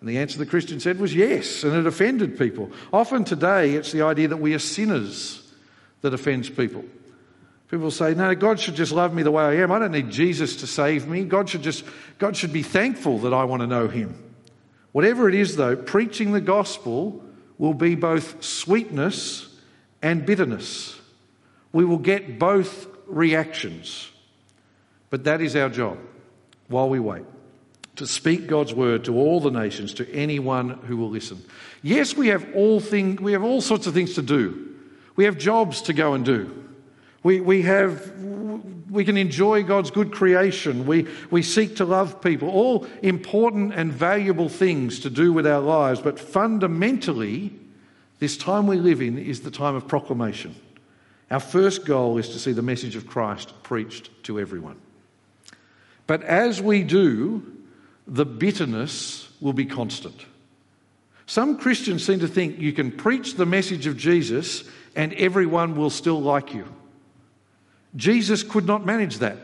And 0.00 0.08
the 0.08 0.18
answer 0.18 0.38
the 0.38 0.44
Christian 0.44 0.78
said 0.78 1.00
was 1.00 1.14
yes, 1.14 1.64
and 1.64 1.74
it 1.74 1.86
offended 1.86 2.38
people. 2.38 2.70
Often 2.92 3.24
today, 3.24 3.72
it's 3.72 3.92
the 3.92 4.02
idea 4.02 4.28
that 4.28 4.36
we 4.36 4.52
are 4.52 4.58
sinners 4.58 5.50
that 6.02 6.12
offends 6.12 6.50
people. 6.50 6.84
People 7.70 7.90
say, 7.90 8.14
no, 8.14 8.34
God 8.34 8.60
should 8.60 8.74
just 8.74 8.92
love 8.92 9.14
me 9.14 9.22
the 9.22 9.30
way 9.30 9.42
I 9.42 9.54
am. 9.56 9.72
I 9.72 9.78
don't 9.78 9.92
need 9.92 10.10
Jesus 10.10 10.56
to 10.56 10.66
save 10.66 11.08
me. 11.08 11.24
God 11.24 11.48
should 11.48 11.62
just, 11.62 11.84
God 12.18 12.36
should 12.36 12.52
be 12.52 12.62
thankful 12.62 13.18
that 13.20 13.32
I 13.32 13.44
want 13.44 13.62
to 13.62 13.66
know 13.66 13.88
Him. 13.88 14.22
Whatever 14.92 15.28
it 15.28 15.34
is, 15.34 15.56
though, 15.56 15.74
preaching 15.74 16.32
the 16.32 16.40
gospel 16.40 17.24
will 17.58 17.74
be 17.74 17.94
both 17.94 18.42
sweetness 18.44 19.48
and 20.02 20.24
bitterness. 20.24 21.00
We 21.72 21.84
will 21.84 21.98
get 21.98 22.38
both 22.38 22.86
reactions. 23.06 24.10
But 25.10 25.24
that 25.24 25.40
is 25.40 25.56
our 25.56 25.68
job 25.68 25.98
while 26.68 26.88
we 26.88 27.00
wait 27.00 27.24
to 27.96 28.06
speak 28.06 28.46
God's 28.46 28.74
word 28.74 29.04
to 29.04 29.16
all 29.16 29.40
the 29.40 29.50
nations, 29.50 29.94
to 29.94 30.12
anyone 30.12 30.70
who 30.70 30.96
will 30.96 31.10
listen. 31.10 31.42
Yes, 31.82 32.16
we 32.16 32.28
have 32.28 32.46
all 32.54 32.80
thing, 32.80 33.16
we 33.16 33.32
have 33.32 33.44
all 33.44 33.60
sorts 33.60 33.86
of 33.86 33.94
things 33.94 34.14
to 34.14 34.22
do. 34.22 34.74
We 35.16 35.24
have 35.24 35.38
jobs 35.38 35.82
to 35.82 35.92
go 35.92 36.14
and 36.14 36.24
do. 36.24 36.63
We, 37.24 37.40
we 37.40 37.62
have 37.62 38.12
we 38.94 39.04
can 39.04 39.16
enjoy 39.16 39.64
God's 39.64 39.90
good 39.90 40.12
creation. 40.12 40.86
We, 40.86 41.08
we 41.28 41.42
seek 41.42 41.76
to 41.76 41.84
love 41.84 42.20
people. 42.20 42.48
All 42.48 42.86
important 43.02 43.74
and 43.74 43.92
valuable 43.92 44.48
things 44.48 45.00
to 45.00 45.10
do 45.10 45.32
with 45.32 45.48
our 45.48 45.60
lives. 45.60 46.00
But 46.00 46.20
fundamentally, 46.20 47.52
this 48.20 48.36
time 48.36 48.68
we 48.68 48.76
live 48.76 49.02
in 49.02 49.18
is 49.18 49.40
the 49.40 49.50
time 49.50 49.74
of 49.74 49.88
proclamation. 49.88 50.54
Our 51.28 51.40
first 51.40 51.84
goal 51.84 52.18
is 52.18 52.28
to 52.28 52.38
see 52.38 52.52
the 52.52 52.62
message 52.62 52.94
of 52.94 53.08
Christ 53.08 53.52
preached 53.64 54.10
to 54.24 54.38
everyone. 54.38 54.76
But 56.06 56.22
as 56.22 56.62
we 56.62 56.84
do, 56.84 57.44
the 58.06 58.26
bitterness 58.26 59.28
will 59.40 59.54
be 59.54 59.64
constant. 59.66 60.24
Some 61.26 61.58
Christians 61.58 62.04
seem 62.04 62.20
to 62.20 62.28
think 62.28 62.60
you 62.60 62.72
can 62.72 62.92
preach 62.92 63.34
the 63.34 63.46
message 63.46 63.88
of 63.88 63.96
Jesus 63.96 64.62
and 64.94 65.12
everyone 65.14 65.74
will 65.74 65.90
still 65.90 66.20
like 66.20 66.54
you. 66.54 66.66
Jesus 67.96 68.42
could 68.42 68.66
not 68.66 68.84
manage 68.84 69.18
that. 69.18 69.38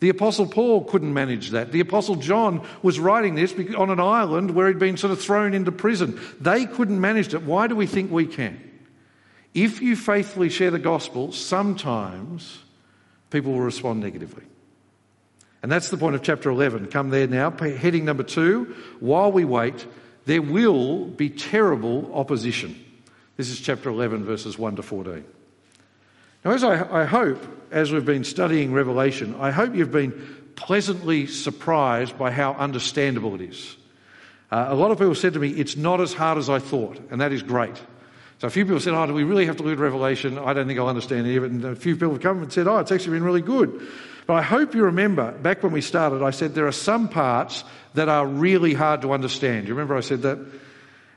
The 0.00 0.08
Apostle 0.08 0.46
Paul 0.46 0.84
couldn't 0.84 1.12
manage 1.12 1.50
that. 1.50 1.72
The 1.72 1.80
Apostle 1.80 2.16
John 2.16 2.66
was 2.82 2.98
writing 2.98 3.34
this 3.34 3.54
on 3.76 3.90
an 3.90 4.00
island 4.00 4.52
where 4.52 4.66
he'd 4.66 4.78
been 4.78 4.96
sort 4.96 5.12
of 5.12 5.20
thrown 5.20 5.52
into 5.52 5.70
prison. 5.70 6.18
They 6.40 6.64
couldn't 6.64 7.00
manage 7.00 7.34
it. 7.34 7.42
Why 7.42 7.66
do 7.66 7.76
we 7.76 7.86
think 7.86 8.10
we 8.10 8.26
can? 8.26 8.58
If 9.52 9.82
you 9.82 9.96
faithfully 9.96 10.48
share 10.48 10.70
the 10.70 10.78
gospel, 10.78 11.32
sometimes 11.32 12.60
people 13.28 13.52
will 13.52 13.60
respond 13.60 14.00
negatively. 14.00 14.44
And 15.62 15.70
that's 15.70 15.90
the 15.90 15.98
point 15.98 16.14
of 16.14 16.22
chapter 16.22 16.48
11. 16.48 16.86
Come 16.86 17.10
there 17.10 17.26
now. 17.26 17.50
Heading 17.50 18.06
number 18.06 18.22
two 18.22 18.74
while 19.00 19.30
we 19.30 19.44
wait, 19.44 19.86
there 20.24 20.40
will 20.40 21.04
be 21.04 21.28
terrible 21.28 22.10
opposition. 22.14 22.82
This 23.36 23.50
is 23.50 23.60
chapter 23.60 23.90
11, 23.90 24.24
verses 24.24 24.58
1 24.58 24.76
to 24.76 24.82
14. 24.82 25.24
Now, 26.44 26.52
as 26.52 26.64
I, 26.64 27.02
I 27.02 27.04
hope, 27.04 27.44
as 27.70 27.92
we've 27.92 28.04
been 28.04 28.24
studying 28.24 28.72
Revelation, 28.72 29.36
I 29.38 29.50
hope 29.50 29.74
you've 29.74 29.92
been 29.92 30.52
pleasantly 30.56 31.26
surprised 31.26 32.18
by 32.18 32.30
how 32.30 32.54
understandable 32.54 33.34
it 33.34 33.42
is. 33.42 33.76
Uh, 34.50 34.66
a 34.68 34.74
lot 34.74 34.90
of 34.90 34.98
people 34.98 35.14
said 35.14 35.34
to 35.34 35.38
me, 35.38 35.50
it's 35.50 35.76
not 35.76 36.00
as 36.00 36.12
hard 36.12 36.38
as 36.38 36.48
I 36.50 36.58
thought, 36.58 36.98
and 37.10 37.20
that 37.20 37.32
is 37.32 37.42
great. 37.42 37.76
So 38.40 38.46
a 38.46 38.50
few 38.50 38.64
people 38.64 38.80
said, 38.80 38.94
Oh, 38.94 39.06
do 39.06 39.12
we 39.12 39.22
really 39.22 39.44
have 39.46 39.58
to 39.58 39.64
read 39.64 39.78
Revelation? 39.78 40.38
I 40.38 40.54
don't 40.54 40.66
think 40.66 40.78
I'll 40.78 40.88
understand 40.88 41.26
any 41.26 41.36
of 41.36 41.44
it. 41.44 41.50
And 41.50 41.62
a 41.62 41.76
few 41.76 41.94
people 41.94 42.12
have 42.12 42.22
come 42.22 42.42
and 42.42 42.50
said, 42.50 42.66
Oh, 42.66 42.78
it's 42.78 42.90
actually 42.90 43.18
been 43.18 43.24
really 43.24 43.42
good. 43.42 43.86
But 44.26 44.34
I 44.34 44.42
hope 44.42 44.74
you 44.74 44.84
remember, 44.84 45.32
back 45.32 45.62
when 45.62 45.72
we 45.72 45.82
started, 45.82 46.22
I 46.22 46.30
said 46.30 46.54
there 46.54 46.66
are 46.66 46.72
some 46.72 47.08
parts 47.08 47.64
that 47.94 48.08
are 48.08 48.26
really 48.26 48.72
hard 48.72 49.02
to 49.02 49.12
understand. 49.12 49.68
You 49.68 49.74
remember 49.74 49.94
I 49.94 50.00
said 50.00 50.22
that? 50.22 50.38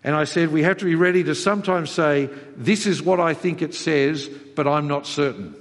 And 0.04 0.16
I 0.16 0.26
said 0.26 0.52
we 0.52 0.64
have 0.64 0.78
to 0.80 0.86
be 0.86 0.96
ready 0.96 1.24
to 1.24 1.34
sometimes 1.34 1.92
say, 1.92 2.30
This 2.58 2.86
is 2.86 3.02
what 3.02 3.22
I 3.22 3.34
think 3.34 3.62
it 3.62 3.74
says, 3.74 4.30
but 4.56 4.68
I'm 4.68 4.88
not 4.88 5.06
certain. 5.06 5.56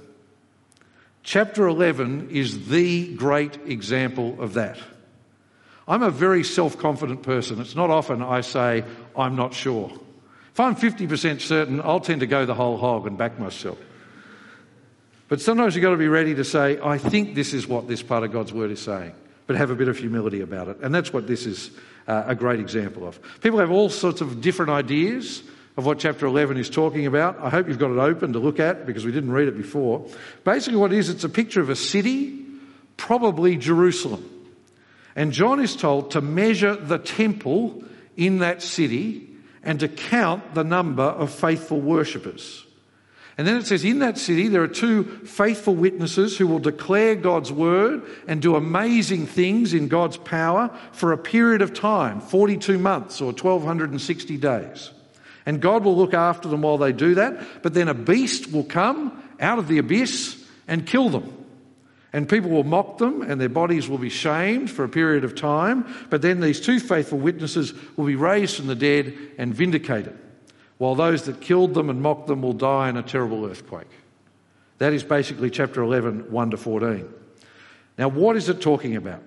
Chapter 1.23 1.67
11 1.67 2.29
is 2.31 2.67
the 2.67 3.15
great 3.15 3.57
example 3.65 4.41
of 4.41 4.53
that. 4.55 4.77
I'm 5.87 6.03
a 6.03 6.11
very 6.11 6.43
self 6.43 6.77
confident 6.77 7.23
person. 7.23 7.59
It's 7.59 7.75
not 7.75 7.89
often 7.89 8.21
I 8.21 8.41
say, 8.41 8.83
I'm 9.15 9.35
not 9.35 9.53
sure. 9.53 9.91
If 10.51 10.59
I'm 10.59 10.75
50% 10.75 11.41
certain, 11.41 11.81
I'll 11.81 11.99
tend 11.99 12.19
to 12.19 12.27
go 12.27 12.45
the 12.45 12.53
whole 12.53 12.77
hog 12.77 13.07
and 13.07 13.17
back 13.17 13.39
myself. 13.39 13.77
But 15.27 15.41
sometimes 15.41 15.75
you've 15.75 15.81
got 15.81 15.91
to 15.91 15.97
be 15.97 16.07
ready 16.07 16.35
to 16.35 16.43
say, 16.43 16.79
I 16.81 16.97
think 16.97 17.33
this 17.33 17.53
is 17.53 17.67
what 17.67 17.87
this 17.87 18.03
part 18.03 18.23
of 18.23 18.31
God's 18.31 18.53
word 18.53 18.69
is 18.69 18.81
saying, 18.81 19.13
but 19.47 19.55
have 19.55 19.71
a 19.71 19.75
bit 19.75 19.87
of 19.87 19.97
humility 19.97 20.41
about 20.41 20.67
it. 20.67 20.77
And 20.81 20.93
that's 20.93 21.11
what 21.11 21.25
this 21.25 21.45
is 21.45 21.71
uh, 22.07 22.25
a 22.27 22.35
great 22.35 22.59
example 22.59 23.07
of. 23.07 23.19
People 23.41 23.59
have 23.59 23.71
all 23.71 23.89
sorts 23.89 24.21
of 24.21 24.41
different 24.41 24.71
ideas 24.71 25.41
of 25.75 25.85
what 25.85 25.99
chapter 25.99 26.25
11 26.25 26.57
is 26.57 26.69
talking 26.69 27.05
about. 27.05 27.39
I 27.39 27.49
hope 27.49 27.67
you've 27.67 27.79
got 27.79 27.91
it 27.91 27.97
open 27.97 28.33
to 28.33 28.39
look 28.39 28.59
at 28.59 28.85
because 28.85 29.05
we 29.05 29.11
didn't 29.11 29.31
read 29.31 29.47
it 29.47 29.57
before. 29.57 30.07
Basically, 30.43 30.77
what 30.77 30.93
it 30.93 30.99
is, 30.99 31.09
it's 31.09 31.23
a 31.23 31.29
picture 31.29 31.61
of 31.61 31.69
a 31.69 31.75
city, 31.75 32.45
probably 32.97 33.57
Jerusalem. 33.57 34.29
And 35.15 35.31
John 35.31 35.59
is 35.59 35.75
told 35.75 36.11
to 36.11 36.21
measure 36.21 36.75
the 36.75 36.97
temple 36.97 37.83
in 38.15 38.39
that 38.39 38.61
city 38.61 39.29
and 39.63 39.79
to 39.79 39.87
count 39.87 40.53
the 40.53 40.63
number 40.63 41.03
of 41.03 41.31
faithful 41.31 41.79
worshippers. 41.79 42.65
And 43.35 43.47
then 43.47 43.57
it 43.57 43.65
says, 43.65 43.83
in 43.83 43.99
that 43.99 44.19
city, 44.19 44.47
there 44.47 44.61
are 44.61 44.67
two 44.67 45.03
faithful 45.25 45.73
witnesses 45.73 46.37
who 46.37 46.45
will 46.45 46.59
declare 46.59 47.15
God's 47.15 47.51
word 47.51 48.03
and 48.27 48.41
do 48.41 48.55
amazing 48.55 49.25
things 49.25 49.73
in 49.73 49.87
God's 49.87 50.17
power 50.17 50.69
for 50.91 51.11
a 51.11 51.17
period 51.17 51.63
of 51.63 51.73
time 51.73 52.21
42 52.21 52.77
months 52.77 53.21
or 53.21 53.31
1260 53.31 54.37
days. 54.37 54.91
And 55.45 55.61
God 55.61 55.83
will 55.83 55.95
look 55.95 56.13
after 56.13 56.47
them 56.47 56.61
while 56.61 56.77
they 56.77 56.93
do 56.93 57.15
that, 57.15 57.63
but 57.63 57.73
then 57.73 57.87
a 57.87 57.93
beast 57.93 58.51
will 58.51 58.63
come 58.63 59.21
out 59.39 59.59
of 59.59 59.67
the 59.67 59.77
abyss 59.77 60.41
and 60.67 60.87
kill 60.87 61.09
them. 61.09 61.45
And 62.13 62.29
people 62.29 62.51
will 62.51 62.63
mock 62.63 62.99
them, 62.99 63.23
and 63.23 63.41
their 63.41 63.49
bodies 63.49 63.89
will 63.89 63.97
be 63.97 64.09
shamed 64.09 64.69
for 64.69 64.83
a 64.83 64.89
period 64.89 65.23
of 65.23 65.35
time. 65.35 65.85
But 66.09 66.21
then 66.21 66.39
these 66.39 66.61
two 66.61 66.79
faithful 66.79 67.17
witnesses 67.17 67.73
will 67.97 68.05
be 68.05 68.15
raised 68.15 68.55
from 68.55 68.67
the 68.67 68.75
dead 68.75 69.17
and 69.37 69.53
vindicated 69.53 70.17
while 70.77 70.95
those 70.95 71.23
that 71.23 71.39
killed 71.41 71.73
them 71.73 71.89
and 71.89 72.01
mocked 72.01 72.27
them 72.27 72.41
will 72.41 72.53
die 72.53 72.89
in 72.89 72.97
a 72.97 73.03
terrible 73.03 73.45
earthquake. 73.45 73.87
That 74.79 74.93
is 74.93 75.03
basically 75.03 75.49
chapter 75.49 75.81
11, 75.81 76.31
1 76.31 76.51
to 76.51 76.57
14. 76.57 77.09
Now, 77.97 78.09
what 78.09 78.35
is 78.35 78.49
it 78.49 78.59
talking 78.59 78.95
about? 78.95 79.23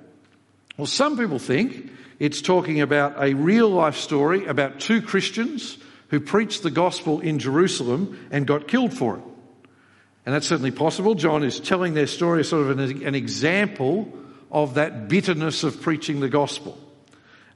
Well, 0.77 0.87
some 0.87 1.17
people 1.17 1.39
think 1.39 1.91
it's 2.19 2.43
talking 2.43 2.81
about 2.81 3.23
a 3.23 3.35
real 3.35 3.71
life 3.71 3.97
story 3.97 4.45
about 4.45 4.81
two 4.81 5.01
Christians 5.01 5.79
who 6.09 6.21
preached 6.21 6.63
the 6.63 6.71
gospel 6.71 7.21
in 7.21 7.39
Jerusalem 7.39 8.29
and 8.31 8.47
got 8.47 8.69
killed 8.69 8.93
for 8.93 9.17
it. 9.17 9.23
And 10.25 10.35
that's 10.35 10.47
certainly 10.47 10.73
possible. 10.73 11.15
John 11.15 11.45
is 11.45 11.61
telling 11.61 11.95
their 11.95 12.07
story 12.07 12.41
as 12.41 12.49
sort 12.49 12.69
of 12.69 12.79
an, 12.79 13.05
an 13.05 13.15
example 13.15 14.13
of 14.51 14.75
that 14.75 15.09
bitterness 15.09 15.63
of 15.63 15.81
preaching 15.81 16.21
the 16.21 16.29
gospel. 16.29 16.79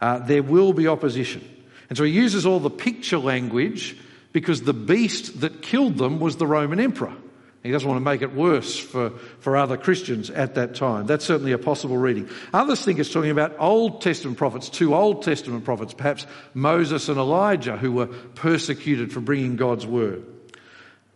Uh, 0.00 0.18
there 0.18 0.42
will 0.42 0.72
be 0.72 0.86
opposition. 0.86 1.42
And 1.88 1.98
so 1.98 2.04
he 2.04 2.12
uses 2.12 2.46
all 2.46 2.60
the 2.60 2.70
picture 2.70 3.18
language 3.18 3.96
because 4.32 4.62
the 4.62 4.72
beast 4.72 5.40
that 5.40 5.62
killed 5.62 5.98
them 5.98 6.20
was 6.20 6.36
the 6.36 6.46
Roman 6.46 6.78
emperor. 6.78 7.14
He 7.62 7.70
doesn't 7.70 7.86
want 7.86 8.00
to 8.00 8.04
make 8.04 8.22
it 8.22 8.34
worse 8.34 8.78
for, 8.78 9.10
for 9.40 9.56
other 9.56 9.76
Christians 9.76 10.30
at 10.30 10.54
that 10.54 10.74
time. 10.74 11.06
That's 11.06 11.24
certainly 11.24 11.52
a 11.52 11.58
possible 11.58 11.98
reading. 11.98 12.30
Others 12.54 12.84
think 12.84 12.98
it's 12.98 13.12
talking 13.12 13.30
about 13.30 13.54
Old 13.58 14.00
Testament 14.00 14.38
prophets, 14.38 14.70
two 14.70 14.94
Old 14.94 15.22
Testament 15.22 15.64
prophets, 15.64 15.92
perhaps 15.92 16.26
Moses 16.54 17.08
and 17.10 17.18
Elijah, 17.18 17.76
who 17.76 17.92
were 17.92 18.06
persecuted 18.06 19.12
for 19.12 19.20
bringing 19.20 19.56
God's 19.56 19.86
word. 19.86 20.24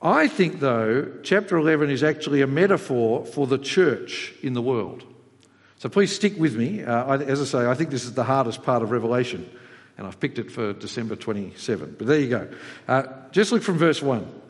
I 0.03 0.29
think, 0.29 0.61
though, 0.61 1.11
chapter 1.23 1.57
11 1.57 1.89
is 1.89 2.03
actually 2.03 2.43
a 2.43 2.47
metaphor 2.47 3.25
for 3.25 3.47
the 3.47 3.57
church 3.57 4.35
in 4.43 4.53
the 4.53 4.61
world. 4.61 5.03
So 5.79 5.89
please 5.89 6.15
stick 6.15 6.39
with 6.39 6.57
me. 6.57 6.83
Uh, 6.83 7.19
as 7.21 7.41
I 7.41 7.45
say, 7.45 7.67
I 7.67 7.75
think 7.75 7.89
this 7.89 8.05
is 8.05 8.13
the 8.13 8.25
hardest 8.25 8.63
part 8.63 8.83
of 8.83 8.91
Revelation 8.91 9.49
and 9.97 10.07
I've 10.07 10.19
picked 10.19 10.39
it 10.39 10.51
for 10.51 10.73
December 10.73 11.17
27. 11.17 11.97
But 11.99 12.07
there 12.07 12.19
you 12.19 12.29
go. 12.29 12.49
Uh, 12.89 13.05
just 13.31 13.53
look 13.53 13.63
from 13.63 13.79
verse 13.79 14.03
1. 14.03 14.43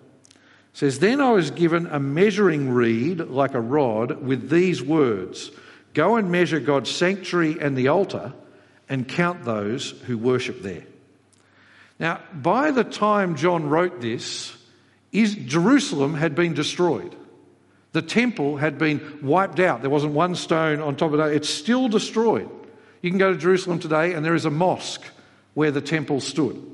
Says, 0.74 0.98
Then 0.98 1.20
I 1.20 1.30
was 1.30 1.50
given 1.50 1.86
a 1.86 1.98
measuring 1.98 2.70
reed 2.70 3.20
like 3.20 3.54
a 3.54 3.60
rod 3.60 4.20
with 4.22 4.50
these 4.50 4.82
words 4.82 5.50
Go 5.94 6.16
and 6.16 6.30
measure 6.30 6.58
God's 6.58 6.90
sanctuary 6.90 7.56
and 7.60 7.78
the 7.78 7.88
altar 7.88 8.32
and 8.88 9.06
count 9.06 9.44
those 9.44 9.92
who 10.06 10.18
worship 10.18 10.60
there. 10.60 10.84
Now, 12.00 12.20
by 12.32 12.72
the 12.72 12.82
time 12.82 13.36
John 13.36 13.68
wrote 13.68 14.00
this, 14.00 14.56
Jerusalem 15.12 16.14
had 16.14 16.34
been 16.34 16.52
destroyed. 16.52 17.14
The 17.92 18.02
temple 18.02 18.56
had 18.56 18.76
been 18.76 19.20
wiped 19.22 19.60
out. 19.60 19.82
There 19.82 19.90
wasn't 19.90 20.14
one 20.14 20.34
stone 20.34 20.80
on 20.80 20.96
top 20.96 21.12
of 21.12 21.20
it. 21.20 21.36
It's 21.36 21.48
still 21.48 21.88
destroyed. 21.88 22.50
You 23.00 23.10
can 23.10 23.20
go 23.20 23.32
to 23.32 23.38
Jerusalem 23.38 23.78
today 23.78 24.14
and 24.14 24.24
there 24.24 24.34
is 24.34 24.46
a 24.46 24.50
mosque 24.50 25.04
where 25.54 25.70
the 25.70 25.80
temple 25.80 26.20
stood. 26.20 26.73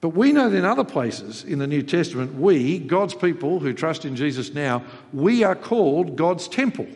But 0.00 0.10
we 0.10 0.32
know 0.32 0.48
that 0.48 0.56
in 0.56 0.64
other 0.64 0.84
places 0.84 1.44
in 1.44 1.58
the 1.58 1.66
New 1.66 1.82
Testament, 1.82 2.34
we, 2.34 2.78
God's 2.78 3.14
people 3.14 3.58
who 3.58 3.72
trust 3.72 4.04
in 4.04 4.14
Jesus 4.14 4.54
now, 4.54 4.84
we 5.12 5.42
are 5.42 5.56
called 5.56 6.16
God's 6.16 6.46
temple. 6.46 6.86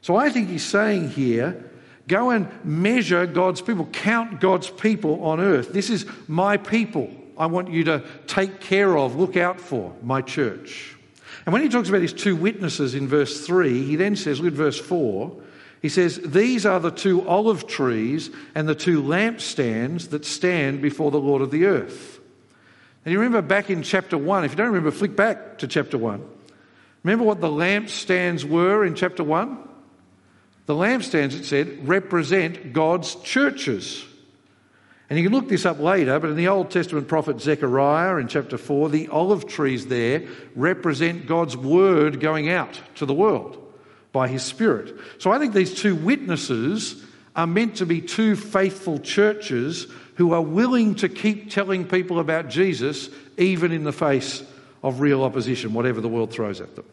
So 0.00 0.16
I 0.16 0.30
think 0.30 0.48
he's 0.48 0.64
saying 0.64 1.10
here 1.10 1.68
go 2.08 2.30
and 2.30 2.48
measure 2.64 3.26
God's 3.26 3.60
people, 3.60 3.86
count 3.86 4.40
God's 4.40 4.68
people 4.68 5.22
on 5.24 5.40
earth. 5.40 5.72
This 5.72 5.88
is 5.88 6.04
my 6.26 6.56
people. 6.56 7.10
I 7.38 7.46
want 7.46 7.70
you 7.70 7.84
to 7.84 8.02
take 8.26 8.60
care 8.60 8.96
of, 8.96 9.16
look 9.16 9.36
out 9.36 9.60
for, 9.60 9.94
my 10.02 10.20
church. 10.20 10.96
And 11.46 11.52
when 11.52 11.62
he 11.62 11.68
talks 11.68 11.88
about 11.88 12.02
his 12.02 12.12
two 12.12 12.36
witnesses 12.36 12.94
in 12.94 13.08
verse 13.08 13.46
3, 13.46 13.84
he 13.84 13.96
then 13.96 14.16
says, 14.16 14.40
look 14.40 14.48
at 14.48 14.52
verse 14.52 14.78
4 14.78 15.34
he 15.82 15.88
says, 15.88 16.20
These 16.24 16.64
are 16.64 16.78
the 16.78 16.92
two 16.92 17.28
olive 17.28 17.66
trees 17.66 18.30
and 18.54 18.68
the 18.68 18.74
two 18.74 19.02
lampstands 19.02 20.10
that 20.10 20.24
stand 20.24 20.80
before 20.80 21.10
the 21.10 21.20
Lord 21.20 21.42
of 21.42 21.50
the 21.50 21.66
earth. 21.66 22.20
And 23.04 23.12
you 23.12 23.18
remember 23.18 23.42
back 23.42 23.68
in 23.68 23.82
chapter 23.82 24.16
1, 24.16 24.44
if 24.44 24.52
you 24.52 24.56
don't 24.56 24.68
remember, 24.68 24.92
flick 24.92 25.16
back 25.16 25.58
to 25.58 25.66
chapter 25.66 25.98
1. 25.98 26.24
Remember 27.02 27.24
what 27.24 27.40
the 27.40 27.48
lampstands 27.48 28.44
were 28.44 28.84
in 28.84 28.94
chapter 28.94 29.24
1? 29.24 29.58
The 30.66 30.74
lampstands, 30.74 31.34
it 31.34 31.44
said, 31.44 31.88
represent 31.88 32.72
God's 32.72 33.16
churches. 33.16 34.04
And 35.10 35.18
you 35.18 35.28
can 35.28 35.36
look 35.36 35.48
this 35.48 35.66
up 35.66 35.80
later, 35.80 36.20
but 36.20 36.30
in 36.30 36.36
the 36.36 36.46
Old 36.46 36.70
Testament 36.70 37.08
prophet 37.08 37.40
Zechariah 37.40 38.18
in 38.18 38.28
chapter 38.28 38.56
4, 38.56 38.88
the 38.88 39.08
olive 39.08 39.48
trees 39.48 39.88
there 39.88 40.28
represent 40.54 41.26
God's 41.26 41.56
word 41.56 42.20
going 42.20 42.48
out 42.48 42.80
to 42.94 43.04
the 43.04 43.12
world 43.12 43.61
by 44.12 44.28
his 44.28 44.42
Spirit. 44.42 44.94
So 45.18 45.32
I 45.32 45.38
think 45.38 45.54
these 45.54 45.74
two 45.74 45.94
witnesses 45.94 47.02
are 47.34 47.46
meant 47.46 47.76
to 47.76 47.86
be 47.86 48.00
two 48.00 48.36
faithful 48.36 48.98
churches 48.98 49.86
who 50.16 50.32
are 50.32 50.42
willing 50.42 50.94
to 50.96 51.08
keep 51.08 51.50
telling 51.50 51.86
people 51.86 52.18
about 52.18 52.48
Jesus 52.48 53.08
even 53.38 53.72
in 53.72 53.84
the 53.84 53.92
face 53.92 54.42
of 54.82 55.00
real 55.00 55.22
opposition, 55.22 55.72
whatever 55.72 56.00
the 56.00 56.08
world 56.08 56.30
throws 56.30 56.60
at 56.60 56.76
them. 56.76 56.84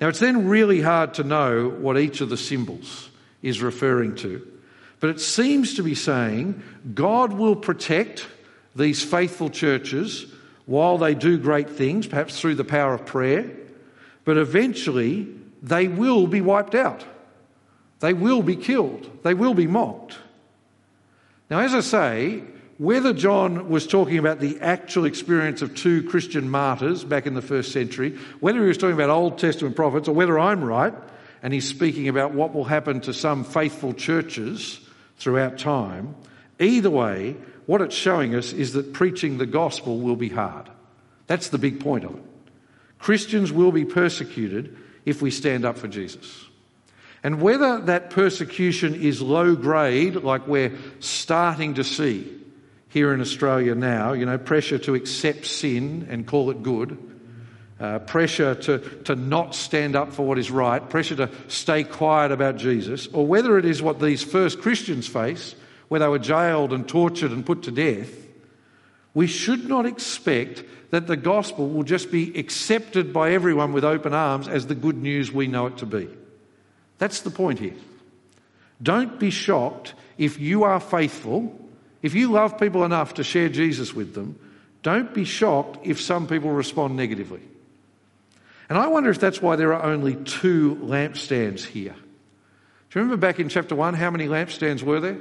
Now, 0.00 0.08
it's 0.08 0.20
then 0.20 0.48
really 0.48 0.80
hard 0.80 1.14
to 1.14 1.24
know 1.24 1.68
what 1.68 1.98
each 1.98 2.20
of 2.20 2.30
the 2.30 2.36
symbols 2.36 3.10
is 3.42 3.62
referring 3.62 4.16
to, 4.16 4.46
but 5.00 5.10
it 5.10 5.20
seems 5.20 5.74
to 5.74 5.82
be 5.82 5.94
saying 5.94 6.62
God 6.94 7.32
will 7.32 7.56
protect 7.56 8.26
these 8.74 9.04
faithful 9.04 9.50
churches 9.50 10.26
while 10.66 10.98
they 10.98 11.14
do 11.14 11.38
great 11.38 11.70
things, 11.70 12.06
perhaps 12.06 12.40
through 12.40 12.54
the 12.54 12.64
power 12.64 12.94
of 12.94 13.04
prayer, 13.04 13.50
but 14.24 14.38
eventually 14.38 15.28
they 15.64 15.88
will 15.88 16.26
be 16.26 16.42
wiped 16.42 16.74
out. 16.74 17.04
They 18.00 18.12
will 18.12 18.42
be 18.42 18.54
killed. 18.54 19.10
They 19.22 19.32
will 19.32 19.54
be 19.54 19.66
mocked. 19.66 20.18
Now, 21.48 21.60
as 21.60 21.74
I 21.74 21.80
say, 21.80 22.42
whether 22.76 23.14
John 23.14 23.70
was 23.70 23.86
talking 23.86 24.18
about 24.18 24.40
the 24.40 24.60
actual 24.60 25.06
experience 25.06 25.62
of 25.62 25.74
two 25.74 26.02
Christian 26.02 26.50
martyrs 26.50 27.02
back 27.02 27.26
in 27.26 27.32
the 27.32 27.40
first 27.40 27.72
century, 27.72 28.18
whether 28.40 28.60
he 28.60 28.68
was 28.68 28.76
talking 28.76 28.94
about 28.94 29.08
Old 29.08 29.38
Testament 29.38 29.74
prophets, 29.74 30.06
or 30.06 30.14
whether 30.14 30.38
I'm 30.38 30.62
right 30.62 30.92
and 31.42 31.54
he's 31.54 31.68
speaking 31.68 32.08
about 32.08 32.32
what 32.32 32.54
will 32.54 32.64
happen 32.64 33.00
to 33.02 33.14
some 33.14 33.42
faithful 33.42 33.94
churches 33.94 34.80
throughout 35.16 35.56
time, 35.56 36.14
either 36.58 36.90
way, 36.90 37.36
what 37.64 37.80
it's 37.80 37.94
showing 37.94 38.34
us 38.34 38.52
is 38.52 38.74
that 38.74 38.92
preaching 38.92 39.38
the 39.38 39.46
gospel 39.46 39.98
will 39.98 40.16
be 40.16 40.28
hard. 40.28 40.68
That's 41.26 41.48
the 41.48 41.58
big 41.58 41.80
point 41.80 42.04
of 42.04 42.14
it. 42.14 42.22
Christians 42.98 43.50
will 43.50 43.72
be 43.72 43.86
persecuted 43.86 44.76
if 45.04 45.22
we 45.22 45.30
stand 45.30 45.64
up 45.64 45.78
for 45.78 45.88
Jesus. 45.88 46.46
And 47.22 47.40
whether 47.40 47.80
that 47.80 48.10
persecution 48.10 48.94
is 48.94 49.22
low 49.22 49.56
grade, 49.56 50.16
like 50.16 50.46
we're 50.46 50.76
starting 51.00 51.74
to 51.74 51.84
see 51.84 52.30
here 52.88 53.14
in 53.14 53.20
Australia 53.20 53.74
now, 53.74 54.12
you 54.12 54.26
know, 54.26 54.38
pressure 54.38 54.78
to 54.78 54.94
accept 54.94 55.46
sin 55.46 56.06
and 56.10 56.26
call 56.26 56.50
it 56.50 56.62
good, 56.62 56.98
uh, 57.80 57.98
pressure 58.00 58.54
to, 58.54 58.78
to 59.04 59.16
not 59.16 59.54
stand 59.54 59.96
up 59.96 60.12
for 60.12 60.24
what 60.24 60.38
is 60.38 60.50
right, 60.50 60.88
pressure 60.90 61.16
to 61.16 61.30
stay 61.48 61.82
quiet 61.82 62.30
about 62.30 62.56
Jesus, 62.56 63.06
or 63.08 63.26
whether 63.26 63.58
it 63.58 63.64
is 63.64 63.82
what 63.82 64.00
these 64.00 64.22
first 64.22 64.60
Christians 64.60 65.08
face, 65.08 65.54
where 65.88 66.00
they 66.00 66.08
were 66.08 66.18
jailed 66.18 66.72
and 66.72 66.86
tortured 66.86 67.32
and 67.32 67.44
put 67.44 67.62
to 67.64 67.70
death, 67.70 68.23
we 69.14 69.26
should 69.26 69.68
not 69.68 69.86
expect 69.86 70.64
that 70.90 71.06
the 71.06 71.16
gospel 71.16 71.68
will 71.68 71.82
just 71.82 72.10
be 72.10 72.36
accepted 72.38 73.12
by 73.12 73.32
everyone 73.32 73.72
with 73.72 73.84
open 73.84 74.12
arms 74.12 74.48
as 74.48 74.66
the 74.66 74.74
good 74.74 74.96
news 74.96 75.32
we 75.32 75.46
know 75.46 75.66
it 75.66 75.78
to 75.78 75.86
be. 75.86 76.08
That's 76.98 77.20
the 77.20 77.30
point 77.30 77.58
here. 77.58 77.74
Don't 78.82 79.18
be 79.18 79.30
shocked 79.30 79.94
if 80.18 80.38
you 80.38 80.64
are 80.64 80.80
faithful 80.80 81.58
if 82.04 82.14
you 82.14 82.30
love 82.30 82.58
people 82.58 82.84
enough 82.84 83.14
to 83.14 83.24
share 83.24 83.48
Jesus 83.48 83.94
with 83.94 84.12
them, 84.12 84.38
don't 84.82 85.14
be 85.14 85.24
shocked 85.24 85.86
if 85.86 86.02
some 86.02 86.26
people 86.26 86.50
respond 86.50 86.96
negatively. 86.96 87.40
And 88.68 88.76
I 88.76 88.88
wonder 88.88 89.08
if 89.08 89.18
that's 89.18 89.40
why 89.40 89.56
there 89.56 89.72
are 89.72 89.90
only 89.90 90.14
two 90.16 90.74
lampstands 90.82 91.64
here. 91.64 91.94
Do 91.94 92.98
you 92.98 93.02
remember 93.02 93.16
back 93.16 93.40
in 93.40 93.48
chapter 93.48 93.74
1 93.74 93.94
how 93.94 94.10
many 94.10 94.26
lampstands 94.26 94.82
were 94.82 95.00
there? 95.00 95.16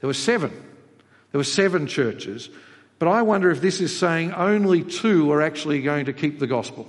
There 0.00 0.08
were 0.08 0.14
seven. 0.14 0.50
There 1.32 1.38
were 1.38 1.44
seven 1.44 1.86
churches. 1.86 2.48
But 3.02 3.08
I 3.08 3.22
wonder 3.22 3.50
if 3.50 3.60
this 3.60 3.80
is 3.80 3.98
saying 3.98 4.32
only 4.32 4.84
two 4.84 5.32
are 5.32 5.42
actually 5.42 5.82
going 5.82 6.04
to 6.04 6.12
keep 6.12 6.38
the 6.38 6.46
gospel. 6.46 6.88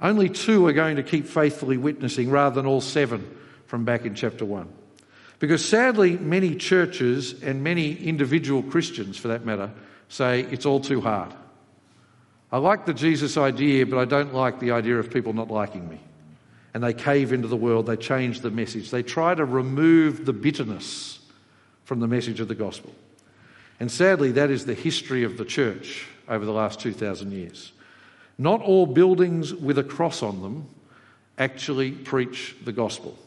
Only 0.00 0.30
two 0.30 0.66
are 0.66 0.72
going 0.72 0.96
to 0.96 1.02
keep 1.02 1.26
faithfully 1.26 1.76
witnessing 1.76 2.30
rather 2.30 2.54
than 2.54 2.64
all 2.64 2.80
seven 2.80 3.28
from 3.66 3.84
back 3.84 4.06
in 4.06 4.14
chapter 4.14 4.46
1. 4.46 4.72
Because 5.38 5.62
sadly, 5.62 6.16
many 6.16 6.54
churches 6.54 7.42
and 7.42 7.62
many 7.62 7.94
individual 7.94 8.62
Christians, 8.62 9.18
for 9.18 9.28
that 9.28 9.44
matter, 9.44 9.70
say 10.08 10.44
it's 10.50 10.64
all 10.64 10.80
too 10.80 11.02
hard. 11.02 11.34
I 12.50 12.56
like 12.56 12.86
the 12.86 12.94
Jesus 12.94 13.36
idea, 13.36 13.84
but 13.84 13.98
I 13.98 14.06
don't 14.06 14.32
like 14.32 14.60
the 14.60 14.70
idea 14.70 14.98
of 14.98 15.10
people 15.10 15.34
not 15.34 15.50
liking 15.50 15.88
me. 15.90 16.00
And 16.72 16.82
they 16.82 16.94
cave 16.94 17.34
into 17.34 17.48
the 17.48 17.56
world, 17.56 17.84
they 17.84 17.96
change 17.96 18.40
the 18.40 18.50
message, 18.50 18.90
they 18.90 19.02
try 19.02 19.34
to 19.34 19.44
remove 19.44 20.24
the 20.24 20.32
bitterness 20.32 21.18
from 21.84 22.00
the 22.00 22.08
message 22.08 22.40
of 22.40 22.48
the 22.48 22.54
gospel. 22.54 22.94
And 23.82 23.90
sadly, 23.90 24.30
that 24.30 24.48
is 24.48 24.64
the 24.64 24.74
history 24.74 25.24
of 25.24 25.36
the 25.36 25.44
church 25.44 26.06
over 26.28 26.44
the 26.44 26.52
last 26.52 26.78
2,000 26.78 27.32
years. 27.32 27.72
Not 28.38 28.62
all 28.62 28.86
buildings 28.86 29.52
with 29.52 29.76
a 29.76 29.82
cross 29.82 30.22
on 30.22 30.40
them 30.40 30.68
actually 31.36 31.90
preach 31.90 32.54
the 32.64 32.70
gospel. 32.70 33.18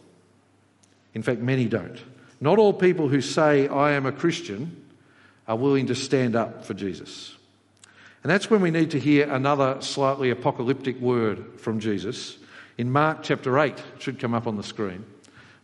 In 1.14 1.24
fact, 1.24 1.42
many 1.42 1.66
don't. 1.66 2.00
Not 2.40 2.58
all 2.58 2.72
people 2.72 3.10
who 3.10 3.20
say, 3.20 3.68
I 3.68 3.92
am 3.92 4.06
a 4.06 4.14
Christian, 4.14 4.82
are 5.46 5.58
willing 5.58 5.88
to 5.88 5.94
stand 5.94 6.38
up 6.38 6.64
for 6.64 6.74
Jesus. 6.74 7.36
And 8.24 8.32
that's 8.32 8.50
when 8.50 8.62
we 8.62 8.72
need 8.72 8.92
to 8.92 9.00
hear 9.00 9.30
another 9.30 9.82
slightly 9.82 10.30
apocalyptic 10.30 11.02
word 11.02 11.60
from 11.60 11.82
Jesus. 11.82 12.38
In 12.78 12.94
Mark 12.94 13.24
chapter 13.24 13.60
8, 13.60 13.74
it 13.74 14.02
should 14.02 14.20
come 14.20 14.34
up 14.34 14.48
on 14.48 14.56
the 14.56 14.64
screen. 14.64 15.04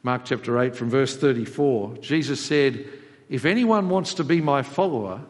Mark 0.03 0.25
chapter 0.25 0.59
8, 0.59 0.75
from 0.75 0.89
verse 0.89 1.15
34, 1.15 1.99
Jesus 2.01 2.43
said, 2.43 2.85
If 3.31 3.45
anyone 3.45 3.87
wants 3.87 4.13
to 4.15 4.25
be 4.25 4.41
my 4.41 4.61
follower, 4.61 5.21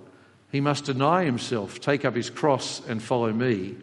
he 0.51 0.59
must 0.59 0.85
deny 0.85 1.23
himself, 1.23 1.79
take 1.79 2.03
up 2.03 2.15
his 2.15 2.31
cross, 2.31 2.81
and 2.87 3.01
follow 3.01 3.31
me. 3.31 3.75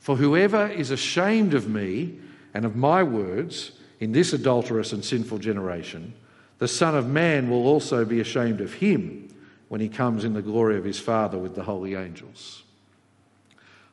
For 0.00 0.16
whoever 0.16 0.66
is 0.66 0.90
ashamed 0.90 1.54
of 1.54 1.68
me 1.68 2.18
and 2.52 2.64
of 2.64 2.74
my 2.74 3.04
words, 3.04 3.70
in 4.00 4.10
this 4.10 4.32
adulterous 4.32 4.92
and 4.92 5.04
sinful 5.04 5.38
generation, 5.38 6.14
the 6.58 6.66
Son 6.66 6.96
of 6.96 7.08
Man 7.08 7.48
will 7.48 7.68
also 7.68 8.04
be 8.04 8.18
ashamed 8.18 8.60
of 8.60 8.74
him 8.74 9.32
when 9.68 9.80
he 9.80 9.88
comes 9.88 10.24
in 10.24 10.34
the 10.34 10.42
glory 10.42 10.76
of 10.76 10.84
his 10.84 10.98
Father 10.98 11.38
with 11.38 11.54
the 11.54 11.62
holy 11.62 11.94
angels. 11.94 12.64